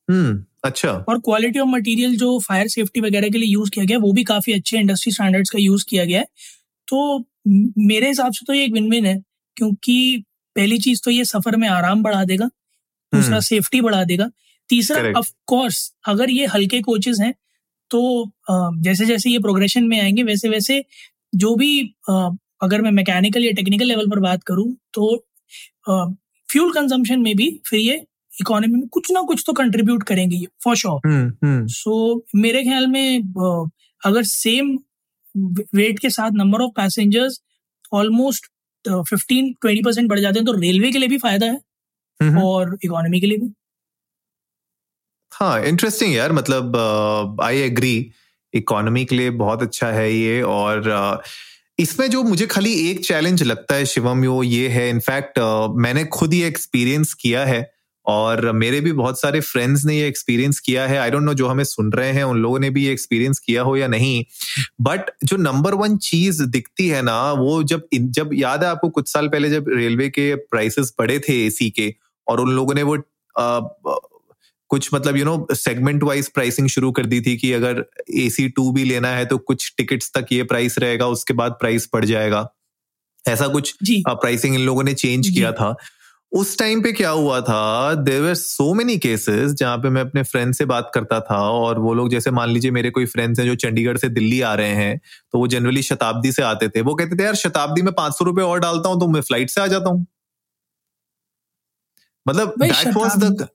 हम्म 0.07 0.43
अच्छा। 0.63 0.91
और 1.09 1.19
क्वालिटी 1.19 1.59
ऑफ़ 1.59 1.67
मटेरियल 1.69 2.15
जो 2.17 2.37
फायर 2.39 2.67
सेफ्टी 2.67 3.01
वगैरह 3.01 3.29
के 3.29 3.37
लिए 3.37 3.49
यूज़ 3.49 3.69
किया 3.71 3.85
गया 3.85 3.97
वो 3.97 4.11
भी 4.13 4.23
काफ़ी 4.23 4.53
अच्छे 4.53 4.77
इंडस्ट्री 4.77 5.11
स्टैंडर्ड्स 5.13 5.49
का 5.49 5.59
यूज़ 5.59 5.85
किया 5.89 6.05
गया 6.05 6.19
है। 6.19 6.27
तो 6.87 7.19
मेरे 7.79 8.07
हिसाब 8.07 8.31
से 8.33 8.45
तो 8.47 8.53
ये 8.53 8.63
एक 8.65 8.73
विन 8.73 8.89
विन 8.89 9.05
है 9.05 9.17
क्योंकि 9.57 10.23
पहली 10.55 10.77
चीज़ 10.79 11.01
तो 11.05 11.11
ये 11.11 11.25
सफ़र 11.25 11.55
में 11.55 11.67
आराम 11.69 12.03
बढ़ा 12.03 12.23
देगा 12.25 12.45
दूसरा 13.13 13.27
हम्म, 13.27 13.39
सेफ्टी 13.41 13.81
बढ़ा 13.81 14.03
देगा 14.03 14.29
तीसरा. 14.69 15.11
ऑफ़ 15.19 15.31
कोर्स 15.47 15.93
अगर 16.07 16.29
ये 16.29 16.45
हल्के 16.45 16.81
कोचेस 16.81 17.19
हैं 17.21 17.33
तो 17.91 18.01
जैसे 18.83 19.05
जैसे 19.05 19.29
ये 19.29 19.39
प्रोग्रेशन 19.39 19.83
में 19.83 19.99
आएँगे 20.01 20.23
वैसे 20.23 20.49
वैसे 20.49 20.83
जो 21.35 21.55
भी 21.55 21.71
अगर 22.63 22.81
मैं 22.81 22.91
मैकेनिकल 22.91 23.45
या 23.45 23.51
टेक्निकल 23.51 23.85
लेवल 23.85 24.09
पर 24.09 24.19
बात 24.19 24.43
करूँ 24.43 24.67
तो 24.93 25.15
फ्यूल 26.49 26.73
कंजम्पशन 26.73 27.19
में 27.19 27.35
भी 27.35 27.49
फिर 27.65 27.79
ये 27.79 28.05
इकोनॉमी 28.41 28.73
में 28.73 28.87
कुछ 28.87 29.11
ना 29.11 29.21
कुछ 29.21 29.43
तो 29.47 29.53
कंट्रीब्यूट 29.53 30.03
करेंगे 30.03 30.45
फॉर 30.63 30.75
श्योर 30.75 31.01
सो 31.67 32.23
मेरे 32.35 32.63
ख्याल 32.63 32.87
में 32.87 33.33
अगर 34.03 34.23
सेम 34.23 34.77
वेट 35.75 35.99
के 35.99 36.09
साथ 36.09 36.31
number 36.31 36.61
of 36.61 36.71
passengers 36.75 37.41
almost 37.93 38.45
fifteen 39.09 39.53
twenty 39.61 39.81
percent 39.81 40.09
बढ़ 40.09 40.19
जाते 40.19 40.39
हैं 40.39 40.45
तो 40.45 40.53
रेलवे 40.53 40.91
के 40.91 40.99
लिए 40.99 41.09
भी 41.09 41.17
फ़ायदा 41.17 41.45
है 41.45 41.59
और 42.43 42.77
इकोनॉमी 42.83 43.21
के 43.21 43.27
लिए 43.27 43.37
भी. 43.37 43.53
हाँ 45.31 45.63
इंटरेस्टिंग 45.63 46.15
यार 46.15 46.31
मतलब 46.31 46.75
आई 47.43 47.57
एग्री 47.57 48.11
इकोनॉमी 48.53 49.05
के 49.05 49.15
लिए 49.15 49.29
बहुत 49.29 49.61
अच्छा 49.61 49.91
है 49.91 50.11
ये 50.13 50.41
और 50.41 50.81
uh, 50.81 51.25
इसमें 51.79 52.09
जो 52.09 52.23
मुझे 52.23 52.45
खाली 52.45 52.73
एक 52.89 53.05
चैलेंज 53.05 53.43
लगता 53.43 53.75
है 53.75 53.85
शिवम 53.85 54.23
यो 54.23 54.41
ये 54.43 54.67
है 54.67 54.89
इनफैक्ट 54.89 55.39
मैंने 55.77 56.03
खुद 56.05 56.33
ये 56.33 56.47
एक्सपीरियंस 56.47 57.13
किया 57.13 57.45
है 57.45 57.71
और 58.05 58.51
मेरे 58.51 58.79
भी 58.81 58.91
बहुत 58.91 59.19
सारे 59.21 59.39
फ्रेंड्स 59.39 59.85
ने 59.85 59.97
ये 59.97 60.07
एक्सपीरियंस 60.07 60.59
किया 60.59 60.87
है। 60.87 60.97
आई 60.97 61.11
डोंट 61.11 61.23
नो 61.23 61.33
जो 61.33 61.47
हमें 61.47 61.63
सुन 61.63 61.91
रहे 61.91 62.11
हैं 62.11 62.23
उन 62.23 62.37
लोगों 62.37 62.59
ने 62.59 62.69
भी 62.69 62.85
ये 62.85 62.91
एक्सपीरियंस 62.91 63.39
किया 63.39 63.61
हो 63.61 63.75
या 63.77 63.87
नहीं। 63.87 64.23
बट 64.81 65.11
जो 65.23 65.37
नंबर 65.37 65.73
वन 65.73 65.97
चीज़ 65.97 66.43
दिखती 66.43 66.87
है 66.87 67.01
ना 67.01 67.31
वो 67.33 67.61
जब 67.63 67.87
जब 67.93 68.29
याद 68.33 68.63
है 68.63 68.69
आपको 68.69 68.89
कुछ 68.89 69.11
साल 69.11 69.27
पहले 69.27 69.49
जब 69.49 69.65
रेलवे 69.69 70.09
के 70.09 70.33
प्राइसेस 70.35 70.93
बढ़े 70.99 71.19
थे 71.19 71.45
एसी 71.45 71.69
के 71.69 71.93
और 72.27 72.41
उन 72.41 72.51
लोगों 72.51 72.73
ने 72.73 72.83
वो 72.83 72.97
आ, 73.35 73.59
कुछ 74.69 74.89
मतलब 74.93 75.17
you 75.17 75.25
know 75.25 75.47
segment 75.51 76.03
wise 76.03 76.29
pricing 76.29 76.67
शुरू 76.69 76.91
कर 76.91 77.05
दी 77.05 77.21
थी 77.21 77.35
कि 77.37 77.51
अगर 77.53 77.83
ए 78.15 78.29
सी 78.29 78.47
टू 78.49 78.71
भी 78.71 78.83
लेना 78.83 79.09
है 79.09 79.25
तो 79.25 79.37
कुछ 79.37 79.73
टिकट्स 79.77 80.11
तक 80.17 80.27
ये 80.31 80.43
प्राइस 80.45 80.77
रहेगा 80.79 81.07
उसके 81.07 81.33
बाद 81.33 81.51
प्राइस 81.51 81.89
बढ़ 81.93 82.05
जाएगा। 82.05 82.47
ऐसा 83.25 83.47
कुछ 83.47 83.75
प्राइसिंग 83.83 84.55
इन 84.55 84.61
लोगों 84.61 84.83
ने 84.83 84.93
चेंज 84.95 85.29
किया 85.29 85.51
था। 85.51 85.75
उस 86.31 86.57
टाइम 86.57 86.81
पे 86.81 86.91
क्या 86.91 87.09
हुआ 87.09 87.39
था 87.41 87.93
देर 87.95 88.21
वर 88.21 88.33
सो 88.35 88.73
मेनी 88.73 88.97
केसेस 88.97 89.51
जहाँ 89.53 89.77
पे 89.77 89.89
मैं 89.89 90.01
अपने 90.01 90.23
फ्रेंड 90.23 90.53
से 90.55 90.65
बात 90.65 90.91
करता 90.93 91.19
था 91.21 91.39
और 91.51 91.79
वो 91.79 91.93
लोग 91.93 92.09
जैसे 92.09 92.31
मान 92.31 92.49
लीजिए 92.49 92.71
मेरे 92.71 92.89
कोई 92.89 93.05
फ्रेंड्स 93.07 93.39
हैं 93.39 93.45
जो 93.47 93.55
चंडीगढ़ 93.57 93.97
से 93.97 94.09
दिल्ली 94.09 94.41
आ 94.41 94.53
रहे 94.55 94.73
हैं 94.75 94.99
तो 95.33 95.39
वो 95.39 95.47
जनरली 95.47 95.81
शताब्दी 95.83 96.31
से 96.31 96.43
आते 96.43 96.69
थे। 96.69 96.81
वो 96.81 96.95
कहते 96.95 97.15
थे 97.15 97.23
यार 97.23 97.35
शताब्दी 97.37 97.81
में 97.81 97.93
पाँच 97.93 98.13
सौ 98.13 98.25
रुपए 98.25 98.41
और 98.41 98.59
डालता 98.59 98.89
हूँ 98.89 98.99
तो 98.99 99.07
मैं 99.07 99.21
फ़्लाइट 99.21 99.49
से 99.49 99.61
आ 99.61 99.67
जाता 99.67 99.89
हूँ। 99.89 100.05
मतलब 102.25 102.53
दैट 102.59 102.95
वॉज़ 102.95 103.17
द 103.17 103.47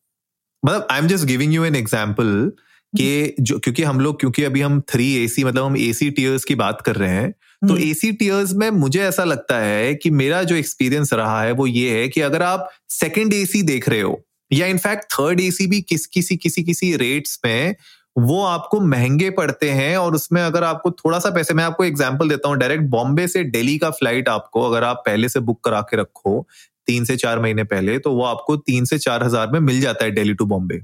मतलब 0.65 0.87
I 0.91 0.99
am 0.99 1.07
just 1.07 1.25
giving 1.27 1.55
you 1.55 1.65
an 1.65 1.77
example 1.77 2.51
कि 2.93 3.35
जो 3.41 3.59
क्योंकि 3.59 3.83
हम 3.83 4.01
लोग 4.01 4.19
क्योंकि 4.21 4.45
अभी 4.45 4.61
हम 4.61 4.81
थ्री 4.89 5.13
एसी 5.15 5.45
मतलब 5.45 5.65
हम 5.65 5.77
एसी 5.79 6.11
टीयर्स 6.11 6.45
की 6.45 6.55
बात 6.57 6.81
कर 6.81 6.97
रहे 6.97 7.11
हैं 7.11 7.31
तो 7.63 7.77
एसी 7.79 8.07
हम्म। 8.07 8.17
टीयर्स 8.17 8.53
में 8.53 8.69
मुझे 8.73 9.01
ऐसा 9.03 9.25
लगता 9.25 9.59
है 9.59 9.95
कि 9.95 10.11
मेरा 10.13 10.43
जो 10.43 10.55
एक्सपीरियंस 10.57 11.13
रहा 11.13 11.43
है 11.43 11.53
वो 11.53 11.67
ये 11.67 11.99
है 12.01 12.09
कि 12.09 12.21
अगर 12.21 12.43
आप 12.43 12.71
सेकंड 12.93 13.35
एसी 13.35 13.63
देख 13.65 13.89
रहे 13.89 14.01
हो 14.01 14.21
या 14.51 14.67
इनफैक्ट 14.67 15.05
थर्ड 15.13 15.41
एसी 15.41 15.67
भी 15.67 15.81
किस 15.83 16.07
किसी 16.09 16.37
किसी 16.37 16.63
किसी 16.63 16.95
रेट्स 16.97 17.39
में 17.45 17.75
वो 18.17 18.43
आपको 18.45 18.81
महँगे 18.81 19.31
पड़ते 19.31 19.71
हैं 19.71 19.97
और 19.97 20.15
उसमें 20.15 20.41
अगर 20.43 20.65
आपको 20.65 20.91
थोड़ा 20.93 21.19
सा 21.19 21.31
पैसे 21.31 21.55
मैं 21.55 21.65
आपको 21.65 21.85
एग्ज़ाम्पल 21.85 22.29
देता 22.29 22.49
हूँ 22.49 22.57
डायरेक्ट 22.59 22.85
बॉम्बे 22.91 23.27
से 23.29 23.43
दिल्ली 23.47 23.77
का 23.79 23.91
फ़्लाइट 23.93 24.29
आपको 24.29 24.63
अगर 24.63 24.85
आप 24.85 25.03
पहले 25.07 25.29
से 25.29 25.41
बुक 25.41 25.63
करा 25.65 25.81
के 25.83 25.97
रखो 25.97 26.41
तीन 26.87 27.05
से 27.05 27.17
चार 27.17 27.41
महीने 27.41 27.65
पहले 27.65 27.99
तो 27.99 28.13
वो 28.13 28.25
आपको 28.25 28.57
तीन 28.57 28.85
से 28.85 28.99
चार 28.99 29.25
हज़ार 29.25 29.51
में 29.51 29.61
मिल 29.61 29.81
जाता 29.81 30.05
है 30.05 30.11
डेली 30.11 30.35
टू 30.35 30.47
बॉम्बे 30.47 30.81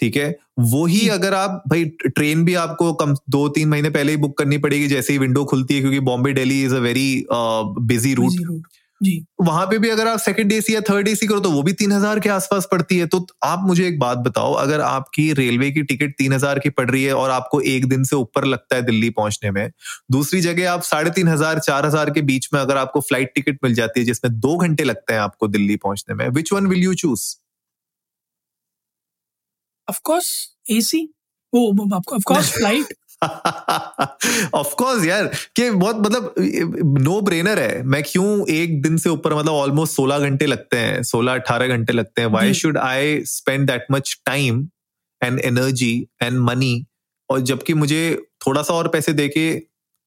ठीक 0.00 0.16
है? 0.16 0.38
वो 0.58 0.86
ही 0.86 1.08
अगर 1.08 1.34
आप 1.34 1.62
भाई 1.68 1.84
ट्रेन 1.84 2.44
भी 2.44 2.54
आपको 2.54 2.92
कम 2.92 3.14
दो 3.30 3.48
तीन 3.48 3.68
महीने 3.68 3.90
पहले 3.90 4.12
ही 4.12 4.16
बुक 4.16 4.38
करनी 4.38 4.58
पड़ेगी 4.58 4.88
जैसे 4.88 5.12
ही 5.12 5.18
विंडो 5.18 5.44
खुलती 5.44 5.74
है 5.74 5.80
क्योंकि 5.80 6.00
Bombay 6.00 6.32
Delhi 6.32 6.62
is 6.64 6.74
a 6.74 6.78
very 6.78 7.26
busy 7.32 8.14
route 8.14 8.62
वहाँ 9.02 9.66
पे 9.66 9.78
भी 9.78 9.88
अगर 9.88 10.06
आप 10.08 10.18
सेकंड 10.18 10.52
एसी 10.52 10.74
या 10.74 10.80
थर्ड 10.80 11.08
एसी 11.08 11.26
करो 11.26 11.40
तो 11.40 11.50
वो 11.50 11.62
भी 11.62 11.72
तीन 11.72 11.92
हज़ार 11.92 12.20
के 12.20 12.28
आसपास 12.28 12.68
पड़ती 12.70 12.98
है। 12.98 13.06
तो 13.06 13.26
आप 13.44 13.62
मुझे 13.66 13.86
एक 13.88 13.98
बात 13.98 14.18
बताओ 14.18 14.52
अगर 14.54 14.80
आपकी 14.80 15.32
रेलवे 15.34 15.70
की 15.70 15.82
टिकट 15.82 16.14
तीन 16.18 16.32
हज़ार 16.32 16.58
की 16.58 16.70
पड़ 16.70 16.90
रही 16.90 17.02
है 17.04 17.14
और 17.14 17.30
आपको 17.30 17.60
एक 17.66 17.86
दिन 17.88 18.04
से 18.04 18.16
ऊपर 18.16 18.44
लगता 18.44 18.76
है 18.76 18.82
दिल्ली 18.82 19.10
पहुँचने 19.12 19.50
में 19.50 19.70
दूसरी 20.10 20.40
जगह 20.40 20.70
आप 20.70 20.82
साढ़े 20.84 21.10
तीन 21.10 21.28
हज़ार 21.28 21.58
चार 21.60 21.86
हज़ार 21.86 22.10
के 22.10 22.22
बीच 22.24 22.48
में 22.54 22.60
अगर 22.60 22.76
आपको 22.76 23.00
फ़्लाइट 23.02 23.32
टिकट 23.34 23.58
मिल 23.64 23.74
जाती 23.74 24.00
है 24.00 24.06
जिसमें 24.06 24.38
दो 24.40 24.56
घंटे 24.58 24.84
लगते 24.84 25.12
हैं 25.12 25.20
आपको 25.20 25.48
दिल्ली 25.48 25.76
पहुँचने 25.78 26.14
में 26.14 26.28
which 26.30 26.52
one 26.52 26.66
will 26.66 26.82
you 26.82 26.94
choose 26.96 27.34
of 29.88 30.00
course 30.04 30.30
AC 30.70 31.08
वो 31.52 31.88
of 31.96 32.22
course 32.24 32.52
flight 32.52 32.94
of 34.54 34.74
course 34.74 35.04
यार 35.06 35.26
कि 35.56 35.70
बहुत 35.70 35.96
मतलब 35.96 36.34
नो 37.00 37.20
ब्रेनर 37.20 37.58
है। 37.58 37.82
मैं 37.82 38.02
क्यों 38.02 38.26
एक 38.48 38.80
दिन 38.82 38.96
से 38.98 39.10
ऊपर 39.10 39.34
मतलब 39.34 39.52
ऑलमोस्ट 39.52 39.94
सोलह 39.96 40.18
घंटे 40.18 40.46
लगते 40.46 40.76
हैं 40.76 41.02
सोलह 41.02 41.32
अठारह 41.34 41.68
घंटे 41.68 41.92
लगते 41.92 42.22
हैं? 42.22 42.28
Why 42.28 42.54
should 42.54 42.78
I 42.78 43.20
spend 43.26 43.66
that 43.70 43.86
much 43.92 44.16
time 44.26 44.66
and 45.22 45.40
energy 45.40 45.94
and 46.22 46.38
money 46.38 46.84
और 47.30 47.40
जबकि 47.40 47.74
मुझे 47.74 48.02
थोड़ा 48.46 48.62
सा 48.62 48.74
और 48.74 48.88
पैसे 48.88 49.12
देके 49.12 49.50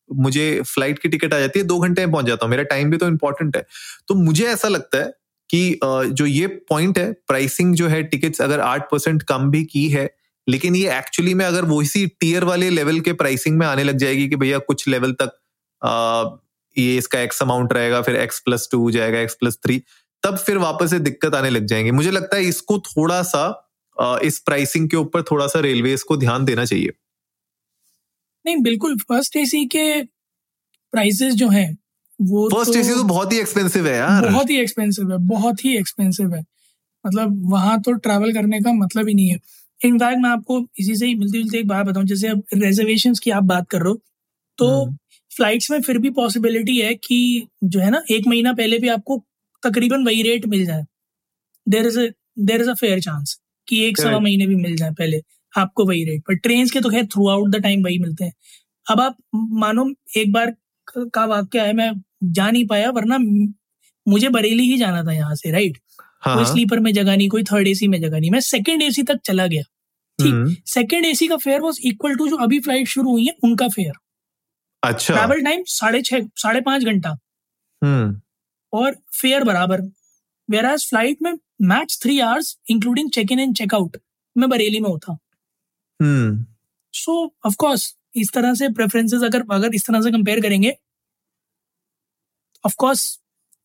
मुझे 0.10 0.62
फ़्लाइट 0.68 1.00
की 1.00 1.10
टिकट 1.10 1.34
आ 1.34 1.40
जाती 1.40 1.60
है 1.60 1.66
दो 1.66 1.80
घंटे 1.80 2.06
में 2.06 2.12
पहुँच 2.12 2.26
जाता 2.26 2.46
हूँ। 2.46 2.52
मेरा 2.52 2.64
टाइम 2.64 2.92
भी 2.92 2.98
तो 2.98 3.08
इंपॉर्टेंट 3.08 3.58
है। 3.58 3.66
तो 4.08 4.16
मुझे 4.16 4.46
ऐसा 4.46 4.68
लगता 4.68 4.98
है 4.98 5.12
कि 5.50 5.80
जो 5.84 6.26
ये 6.26 6.48
पॉइंट 6.70 6.98
है 6.98 7.12
प्राइसिंग 7.28 7.76
जो 7.76 7.88
है 7.88 8.02
टिकट्स 8.04 8.42
अगर 8.42 8.60
आठ 8.60 8.90
परसेंट 8.92 9.24
कम 9.24 9.50
भी 9.52 9.64
की 9.64 9.88
है 9.90 10.10
लेकिन 10.50 10.76
ये 10.76 10.98
एक्चुअली 10.98 11.34
में 11.34 11.46
अगर 11.46 11.66
वो 11.66 11.82
इसी 11.82 12.06
टीयर 12.08 12.44
वाले 12.44 12.70
लेवल 12.70 13.00
के 13.00 13.14
प्राइसिंग 13.14 13.58
में 13.58 13.66
आने 13.68 13.84
लग 13.84 13.98
जाएगी 13.98 14.28
कि 14.30 14.36
भैया 14.36 14.58
कुछ 14.58 14.88
लेवल 14.88 15.14
तक 15.22 15.38
आ, 15.82 16.24
ये 16.78 16.98
इसका 16.98 17.20
एक्स 17.20 17.42
अमाउंट 17.42 17.74
रहेगा 17.74 18.02
फिर 18.02 18.16
एक्स 18.16 18.40
प्लस 18.40 18.68
टू 18.72 18.82
हो 18.82 18.92
जाएगा 18.92 19.20
एक्स 19.20 19.34
प्लस 19.34 19.58
थ्री 19.64 19.82
तब 20.24 20.38
फिर 20.38 20.58
वापस 20.58 20.90
से 20.90 21.00
दिक्कत 21.00 21.36
आने 21.36 21.50
लग 21.50 21.66
जाएँगे। 21.66 21.92
मुझे 21.92 22.12
लगता 22.12 22.38
है 22.38 22.44
इसको 22.44 22.80
थोड़ा 22.80 23.22
सा 23.24 23.44
आ, 23.98 24.20
इस 24.24 24.40
प्राइसिंग 24.40 24.90
के 24.90 24.98
ऊपर 24.98 25.22
थोड़ा 25.22 25.48
सा 25.48 25.60
रेलवे 25.60 25.96
को 26.08 26.18
ध्यान 26.18 26.46
देना 26.46 26.66
चाहिए। 26.66 26.94
नहीं 28.46 28.58
बिल्कुल 28.58 28.98
फ़र्स्ट 29.00 29.36
एसी 29.36 29.66
के 29.66 30.02
प्राइसेस 30.94 31.34
जो 31.34 31.50
हैं 31.50 31.78
वो 32.22 32.50
फ़र्स्ट 32.50 32.76
एसी 32.76 32.94
तो 32.94 33.04
बहुत 33.04 33.34
ही 33.34 33.40
एक्सपेंसिव 33.40 33.88
है 33.88 33.96
यार। 33.96 34.30
बहुत 34.30 34.50
ही 34.50 34.60
एक्सपेंसिव 34.62 35.12
है 35.12 35.18
बहुत 35.18 35.66
ही 35.66 35.78
एक्सपेंसिव 35.78 36.34
है। 36.36 36.46
मतलब 37.06 37.52
वहाँ 37.52 37.82
तो 37.82 37.92
ट्रैवल 37.92 38.34
करने 38.34 38.60
का 38.60 38.74
मतलब 38.74 39.08
ही 39.08 39.14
नहीं 39.14 39.30
है। 39.30 39.40
इनफैक्ट 39.82 40.22
मैं 40.22 40.30
आपको 40.30 40.60
इसी 40.80 40.96
से 40.96 41.06
ही 41.06 41.16
मिलती 41.16 41.42
जुलती 41.42 41.58
एक 41.58 41.68
बात 41.68 41.86
बताऊँ 41.86 42.06
जैसे 42.06 42.28
अब 42.28 42.44
रिजर्वेशन 42.54 43.14
की 43.24 43.32
आप 43.32 43.44
बात 43.44 43.68
कर 43.70 43.82
रहे 43.82 43.90
हो 43.90 43.96
तो 44.60 44.86
फ्लाइट्स 45.32 45.72
हम्म। 45.72 45.80
में 45.80 45.84
फिर 45.84 45.98
भी 45.98 46.10
पॉसिबिलिटी 46.12 46.78
है 46.80 46.94
कि 46.96 47.48
जो 47.64 47.80
है 47.80 47.90
ना 47.92 48.02
एक 48.12 48.28
महीना 48.28 48.54
पहले 48.54 48.80
भी 48.80 48.88
आपको 48.90 49.18
तकरीबन 49.64 50.06
वही 50.06 50.22
रेट 50.22 50.46
मिल 50.46 50.66
जाए। 50.66 50.86
There 51.68 51.88
is 51.88 52.00
there 52.40 52.62
is 52.62 52.70
a 52.70 52.74
fair 52.74 53.00
chance 53.02 53.40
कि 53.68 53.84
एक 53.88 53.98
सवा 53.98 54.20
महीने 54.20 54.48
भी 54.48 54.56
मिल 54.56 54.76
जाए 54.76 54.92
पहले 54.92 55.22
आपको 55.54 55.86
वही 55.86 56.04
रेट 56.06 56.22
पर 56.28 56.36
ट्रेन 56.38 56.68
के 56.70 56.82
तो 56.82 56.90
खैर 56.90 57.06
थ्रू 57.06 57.28
आउट 57.30 57.50
द 57.56 57.62
टाइम 57.64 57.84
वही 57.84 57.98
मिलते 58.00 58.26
हैं। 58.26 58.34
अब 58.88 59.02
आप 59.02 59.18
मानो 59.36 59.90
एक 60.18 60.32
बार 60.34 60.56
का 61.14 61.26
वाक्य 61.26 61.62
है 61.62 61.74
मैं 61.74 61.92
जा 62.34 62.50
नहीं 62.52 62.66
पाया 62.68 62.90
वरना 62.92 63.18
मुझे 64.08 64.30
बरेली 64.30 64.64
ही 64.64 64.78
जाना 64.78 65.04
था 65.04 65.14
यहाँ 65.14 65.36
से 65.36 65.52
राइट 65.52 65.78
हाँ, 66.24 66.36
कोई 66.36 66.46
स्लीपर 66.46 66.76
हाँ। 66.76 66.84
में 66.84 66.92
जगह 66.94 67.16
नहीं 67.16 67.28
कोई 67.30 67.44
थर्ड 67.44 67.68
एसी 67.68 67.88
में 67.88 68.00
जगह 68.02 68.20
नहीं। 68.20 68.32
मैं 68.32 68.40
सेकंड 68.42 68.82
एसी 68.84 69.04
तक 69.04 69.20
चला 69.26 69.48
गया। 69.48 69.64
ठीक? 70.20 70.64
सेकंड 70.68 71.06
एसी 71.06 71.28
का 71.28 71.38
फेयर 71.38 71.62
वॉज़ 71.62 71.80
इक्वल 71.88 72.16
टू 72.16 72.28
जो 72.28 72.38
अभी 72.38 72.60
फ़्लाइट 72.60 72.88
शुरू 72.88 73.12
हुई 73.12 73.26
है 73.26 73.34
उनका 73.44 73.68
फेयर 73.68 73.94
अच्छा। 74.84 75.14
ट्रैवल 75.14 75.44
टाइम 75.44 75.64
साढ़े 75.68 76.02
छह 76.02 76.28
साढ़े 76.38 76.62
पाँच 76.62 76.84
घंटा। 76.84 77.10
हम्म। 77.82 78.20
और 78.74 78.96
फेयर 79.22 79.44
बराबर। 79.44 79.82
वेर 80.50 80.66
एज 80.66 80.88
फ़्लाइट 80.90 81.22
में 81.22 81.32
match 81.62 81.98
three 82.02 82.20
hours 82.20 82.58
including 82.72 83.10
check 83.12 83.32
in 83.32 83.40
and 83.40 83.56
checkout 83.56 83.98
मैं 84.36 84.50
बरेली 84.50 84.80
में 84.80 84.90
होता। 84.90 85.18
सो 86.94 87.24
ऑफकोर्स 87.46 87.94
इस 88.18 88.32
तरह 88.34 88.54
से 88.54 88.70
प्रेफरेंसेस 88.74 89.24
अगर 89.24 89.44
अगर 89.52 89.76
इस 89.76 89.86
तरह 89.88 90.02
से 90.02 90.12
कंपेयर 90.12 90.42
करेंगे 90.42 90.76
ऑफकोर्स 92.64 93.04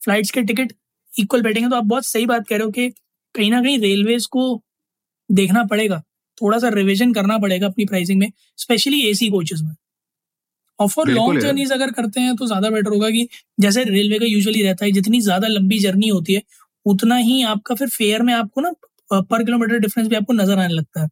फ्लाइट्स 0.01 0.31
के 0.31 0.43
टिकट 0.43 0.73
इक्वल 1.17 1.43
बैठेंगे 1.43 1.69
तो 1.69 1.77
आप 1.77 1.85
बहुत 1.85 2.07
सही 2.07 2.27
बात 2.27 2.47
कह 2.49 2.57
रहे 2.57 2.65
हो 2.65 2.71
कि 2.71 2.89
कहीं 3.35 3.51
ना 3.51 3.61
कहीं 3.63 3.79
रेलवेज 3.81 4.27
को 4.29 4.45
देखना 5.31 5.65
पड़ेगा 5.65 6.03
थोड़ा 6.39 6.59
सा 6.59 6.69
रिविजन 6.71 7.13
करना 7.15 7.39
पड़ेगा 7.39 7.67
अपनी 7.67 7.85
प्राइसिंग 7.87 8.19
में 8.21 8.31
स्पेशली 8.59 9.01
एसी 9.09 9.29
कोचेस 9.31 9.61
में। 9.63 9.75
और 10.79 10.89
फॉर 10.89 11.09
लॉन्ग 11.09 11.41
जर्नीज 11.41 11.73
अगर 11.73 11.91
करते 11.93 12.21
हैं 12.21 12.35
तो 12.37 12.47
ज़्यादा 12.47 12.71
बेटर 12.71 12.91
होगा 12.91 13.11
कि 13.11 13.27
जैसे 13.61 13.85
रेलवे 13.85 14.19
का 14.19 14.27
यूजुअली 14.27 14.63
रहता 14.63 14.85
है 14.85 14.91
जितनी 14.93 15.21
ज़्यादा 15.21 15.49
लंबी 15.49 15.79
जर्नी 15.79 16.09
होती 16.09 16.35
है 16.35 16.43
उतना 16.87 17.17
ही 17.19 17.43
आपका 17.45 17.75
फिर 17.75 17.89
फेयर 17.89 18.23
में 18.23 18.33
आपको 18.35 18.61
ना 18.61 18.73
पर 19.11 19.45
किलोमीटर 19.45 19.79
डिफरेंस 19.79 20.09
भी 20.09 20.17
आपको 20.17 20.33
नज़र 20.33 20.59
आने 20.59 20.75
लगता 20.75 21.03
है। 21.03 21.09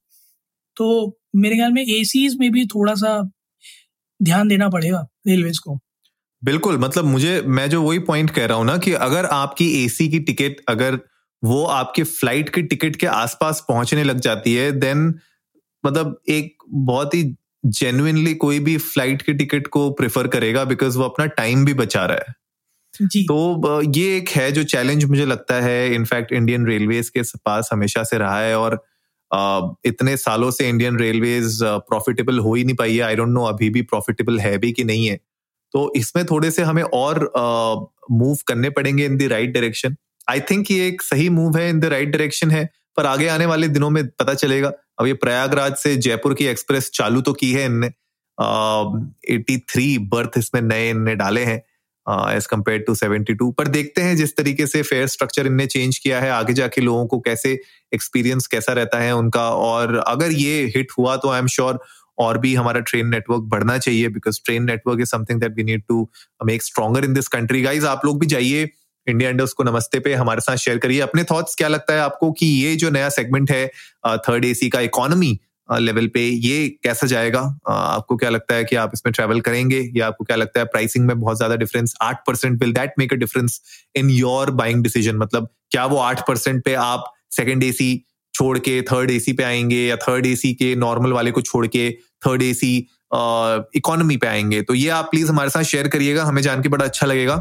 तो 0.76 1.18
मेरे 1.37 1.56
ख्याल 1.56 1.73
में 1.73 1.82
एसीज 1.82 2.37
में 2.37 2.50
भी 2.52 2.64
थोड़ा 2.66 2.94
सा 2.94 3.21
ध्यान 4.21 4.49
देना 4.49 4.68
पड़ेगा 4.68 5.06
रेलवेज 5.26 5.59
को। 5.59 5.78
बिल्कुल 6.42 6.78
मतलब 6.78 7.04
मुझे 7.04 7.40
मैं 7.49 7.68
जो 7.70 7.82
वही 7.82 7.99
पॉइंट 8.02 8.30
कह 8.30 8.46
रहा 8.46 8.56
हूँ 8.58 8.64
ना 8.66 8.76
कि 8.78 8.92
अगर 9.00 9.25
आपकी 9.32 9.66
एसी 9.84 10.08
की 10.08 10.18
टिकट 10.20 10.61
अगर 10.68 10.99
वो 11.42 11.64
आपके 11.66 12.02
फ़्लाइट 12.04 12.49
की 12.49 12.62
टिकट 12.62 12.96
के 12.96 13.06
आसपास 13.06 13.64
पहुँचने 13.68 14.04
लग 14.04 14.18
जाती 14.20 14.54
है 14.54 14.70
देन 14.72 15.06
मतलब 15.84 16.16
एक 16.30 16.56
बहुत 16.84 17.14
ही 17.14 17.22
जेन्युइनली 17.72 18.34
कोई 18.37 18.58
भी 18.61 18.76
फ़्लाइट 18.78 19.22
की 19.22 19.34
टिकट 19.34 19.66
को 19.68 19.90
प्रेफर 19.92 20.26
करेगा 20.28 20.64
बिकॉज़ 20.64 20.99
वो 20.99 21.04
अपना 21.04 21.26
टाइम 21.34 21.64
भी 21.64 21.75
बचा 21.75 22.04
रहा 22.06 22.18
है। 22.28 22.34
जी। 22.94 23.22
तो 23.25 23.82
ये 23.92 24.16
एक 24.16 24.28
है 24.30 24.50
जो 24.52 24.64
चैलेंज 24.64 25.04
मुझे 25.04 25.26
लगता 25.26 25.61
है। 25.62 25.94
इनफैक्ट 25.94 26.32
इंडियन 26.32 26.66
रेलवेज 26.66 27.08
के 27.11 27.22
पास 27.46 27.68
हमेशा 27.72 28.02
से 28.04 28.18
रहा 28.18 28.40
है 28.40 28.58
और 28.58 28.82
इतने 29.87 30.16
सालों 30.18 30.50
से 30.50 30.68
इंडियन 30.68 30.99
रेलवेज 30.99 31.58
प्रॉफिटेबल 31.62 32.38
हो 32.40 32.54
ही 32.54 32.64
नहीं 32.64 32.76
पाई 32.76 32.96
है। 32.96 33.02
आई 33.02 33.16
डोंट 33.16 33.30
नो 33.30 33.44
अभी 33.46 33.70
भी 33.70 33.82
प्रॉफिटेबल 33.84 34.40
है 34.40 34.56
भी 34.58 34.72
कि 34.72 34.84
नहीं 34.84 35.06
है। 35.06 35.18
तो 35.75 35.93
इसमें 35.97 36.25
थोड़े 36.26 36.50
से 36.50 36.62
हमें 36.62 36.83
और 36.85 37.19
मूव 38.11 38.37
करने 38.47 38.71
पड़ेंगे 38.71 39.05
in 39.05 39.17
the 39.19 39.29
right 39.31 39.52
direction 39.55 39.97
I 40.29 40.41
think 40.50 40.71
ये 40.71 40.87
एक 40.88 41.02
सही 41.02 41.29
मूव 41.31 41.57
है 41.59 41.69
इन 41.69 41.81
द 41.81 41.85
राइट 41.87 42.09
डायरेक्शन 42.09 42.50
है, 42.50 42.69
पर 42.97 43.07
आगे 43.07 43.29
आने 43.29 43.47
वाले 43.47 43.69
दिनों 43.69 43.91
में 43.91 44.07
पता 44.11 44.35
चलेगा। 44.35 44.73
अब 45.00 45.07
ये 45.07 45.12
प्रयागराज 45.17 45.75
से 45.76 45.95
जयपुर 45.97 46.35
की 46.35 46.45
एक्सप्रेस 46.47 46.91
चालू 46.95 47.21
तो 47.21 47.33
की 47.35 47.52
है 47.52 47.64
इनने। 47.64 47.87
एटी 49.35 49.57
थ्री 49.69 49.97
बर्थ 50.09 50.38
इसमें 50.38 50.61
नए 50.62 50.88
इनने 50.91 51.14
डाले 51.17 51.45
हैं 51.45 51.62
as 52.37 52.47
compare 52.47 52.81
to 52.87 52.95
seventy 52.95 53.35
two 53.35 53.50
पर 53.52 53.69
देखते 53.69 54.02
हैं 54.02 54.17
जिस 54.17 54.37
तरीके 54.37 54.67
से 54.67 54.83
फेयर 54.83 55.07
स्ट्रक्चर 55.09 55.47
इनने 55.47 55.67
चेंज 55.67 55.99
किया 55.99 56.21
है, 56.21 56.31
आगे 56.31 56.52
जाके 56.52 56.81
लोगों 56.81 57.07
को 57.07 57.19
कैसे 57.21 57.59
एक्सपीरियंस 57.93 58.47
कैसा 58.47 58.73
रहता 58.73 58.99
है 58.99 59.14
उनका। 59.14 59.49
और 59.50 59.97
अगर 59.99 60.33
ये 60.35 60.64
हिट 60.76 60.93
हुआ 60.99 61.17
तो 61.17 61.31
आई 61.31 61.38
एम 61.38 61.47
श्योर 61.49 61.81
और 62.23 62.38
भी 62.38 62.55
हमारा 62.55 62.81
ट्रेन 62.83 63.09
नेटवर्क 63.09 63.43
बढ़ना 63.49 63.79
चाहिए 63.79 64.09
because 64.11 64.41
train 64.45 64.64
network 64.64 65.00
is 65.00 65.09
something 65.11 65.41
that 65.41 65.57
we 65.57 65.62
need 65.64 65.83
to 65.88 66.09
make 66.45 66.62
stronger 66.62 67.05
in 67.05 67.14
this 67.14 67.29
country 67.31 67.62
guys 67.62 67.87
आप 67.87 68.05
लोग 68.05 68.21
भी 68.21 68.26
जाइए 68.26 68.69
इंडिया 69.07 69.31
इंडर्स 69.31 69.52
को 69.52 69.64
नमस्ते 69.64 69.99
पे, 70.00 70.14
हमारे 70.14 70.41
साथ 70.41 70.57
शेयर 70.57 70.79
करिए। 70.79 71.00
अपने 71.00 71.23
थॉट्स 71.31 71.55
क्या 71.57 71.69
लगता 71.69 71.95
है 71.95 72.00
आपको 72.00 72.31
कि 72.33 72.47
ये 72.47 72.75
जो 72.76 72.91
नया 72.91 73.09
सेगमेंट 73.11 73.50
है 73.50 73.67
थर्ड 74.19 74.45
एसी 74.45 74.69
का 74.71 74.81
इकोनॉमी 74.81 75.38
लेवल 75.69 76.07
पे, 76.14 76.21
ये 76.21 76.69
कैसा 76.85 77.07
जाएगा? 77.07 77.41
आपको 77.69 78.17
क्या 78.17 78.31
लगता 78.31 78.55
है 78.55 78.64
कि 78.64 78.76
आप 78.76 78.91
इसमें 78.95 79.12
ट्रेवल 79.12 79.41
करेंगे? 79.41 79.81
या 79.97 80.07
आपको 80.07 80.25
क्या 80.25 80.37
लगता 80.37 80.61
है 80.61 80.67
प्राइसिंग 80.67 81.07
में 81.07 81.19
बहुत 81.21 81.37
ज़्यादा 81.37 81.57
डिफरेंस 81.57 81.95
आठ 82.02 82.25
percent 82.26 82.61
will 82.62 82.73
that 82.73 82.95
make 82.99 83.12
a 83.12 83.17
difference 83.17 83.61
in 83.97 84.11
your 84.11 84.50
buying 84.52 84.83
decision 84.83 85.17
मतलब 85.17 85.49
क्या 85.71 85.85
वो 85.87 85.99
आठ 86.00 86.26
परसेंट 86.29 86.64
पे 86.64 86.75
आप 86.85 87.12
सेकेंड 87.33 87.62
एसी 87.64 87.93
छोड़ 88.35 88.59
के 88.59 88.81
थर्ड 88.83 89.11
एसी 89.11 89.33
पे 89.33 89.43
आएँगे 89.43 89.77
या 89.77 89.97
थर्ड 89.97 90.27
एसी 90.27 90.53
के 90.55 90.75
नॉर्मल 90.77 91.12
वाले 91.12 91.31
को 91.31 91.41
छोड़ 91.41 91.67
के 91.67 91.91
थर्ड 92.27 92.43
एसी 92.43 92.77
इकोनॉमी 93.77 94.17
पे 94.17 94.27
आएँगे। 94.27 94.62
तो 94.62 94.75
ये 94.75 94.89
आप 94.91 95.09
प्लीज़ 95.11 95.29
हमारे 95.31 95.51
साथ 95.51 95.62
शेयर 95.62 95.89
करिएगा 95.89 96.25
हमें 96.25 96.43
जान 96.43 96.62
के 96.62 96.69
बड़ा 96.69 96.85
अच्छा 96.85 97.07
लगेगा। 97.07 97.35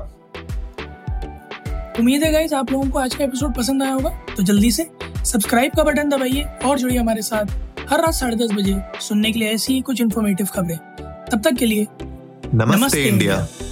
उम्मीद 2.00 2.24
है 2.24 2.48
आप 2.56 2.72
लोगों 2.72 2.90
को 2.90 3.00
आज 3.00 3.16
का 3.16 3.24
एपिसोड 3.24 3.56
पसंद 3.56 3.84
आया 3.84 3.94
होगा 3.94 4.10
तो 4.38 4.44
जल्दी 4.44 4.72
से 4.72 4.90
सब्सक्राइब 5.26 5.72
का 5.78 5.84
बटन 5.84 6.10
दबाइए 6.10 6.44
और 6.66 6.80
जुड़िए 6.80 6.98
हमारे 7.00 7.22
साथ 7.22 7.46
हर 7.90 8.02
रात 8.02 8.14
साढ़े 8.14 8.36
दस 8.36 8.52
बजे 8.54 8.76
सुनने 9.02 9.32
के 9.32 9.40
लिए 9.40 9.50
ऐसी 9.50 9.74
ही 9.74 9.82
कुछ 9.82 10.02
इन्फॉर्मेटिव 10.02 10.48
खबरें। 10.54 10.78
तब 11.32 11.42
तक 11.44 11.58
के 11.60 11.66
लिए 11.66 11.88
नमस्ते, 11.94 12.78
नमस्ते 12.78 13.04
इंडिया, 13.04 13.36
इंडिया। 13.36 13.72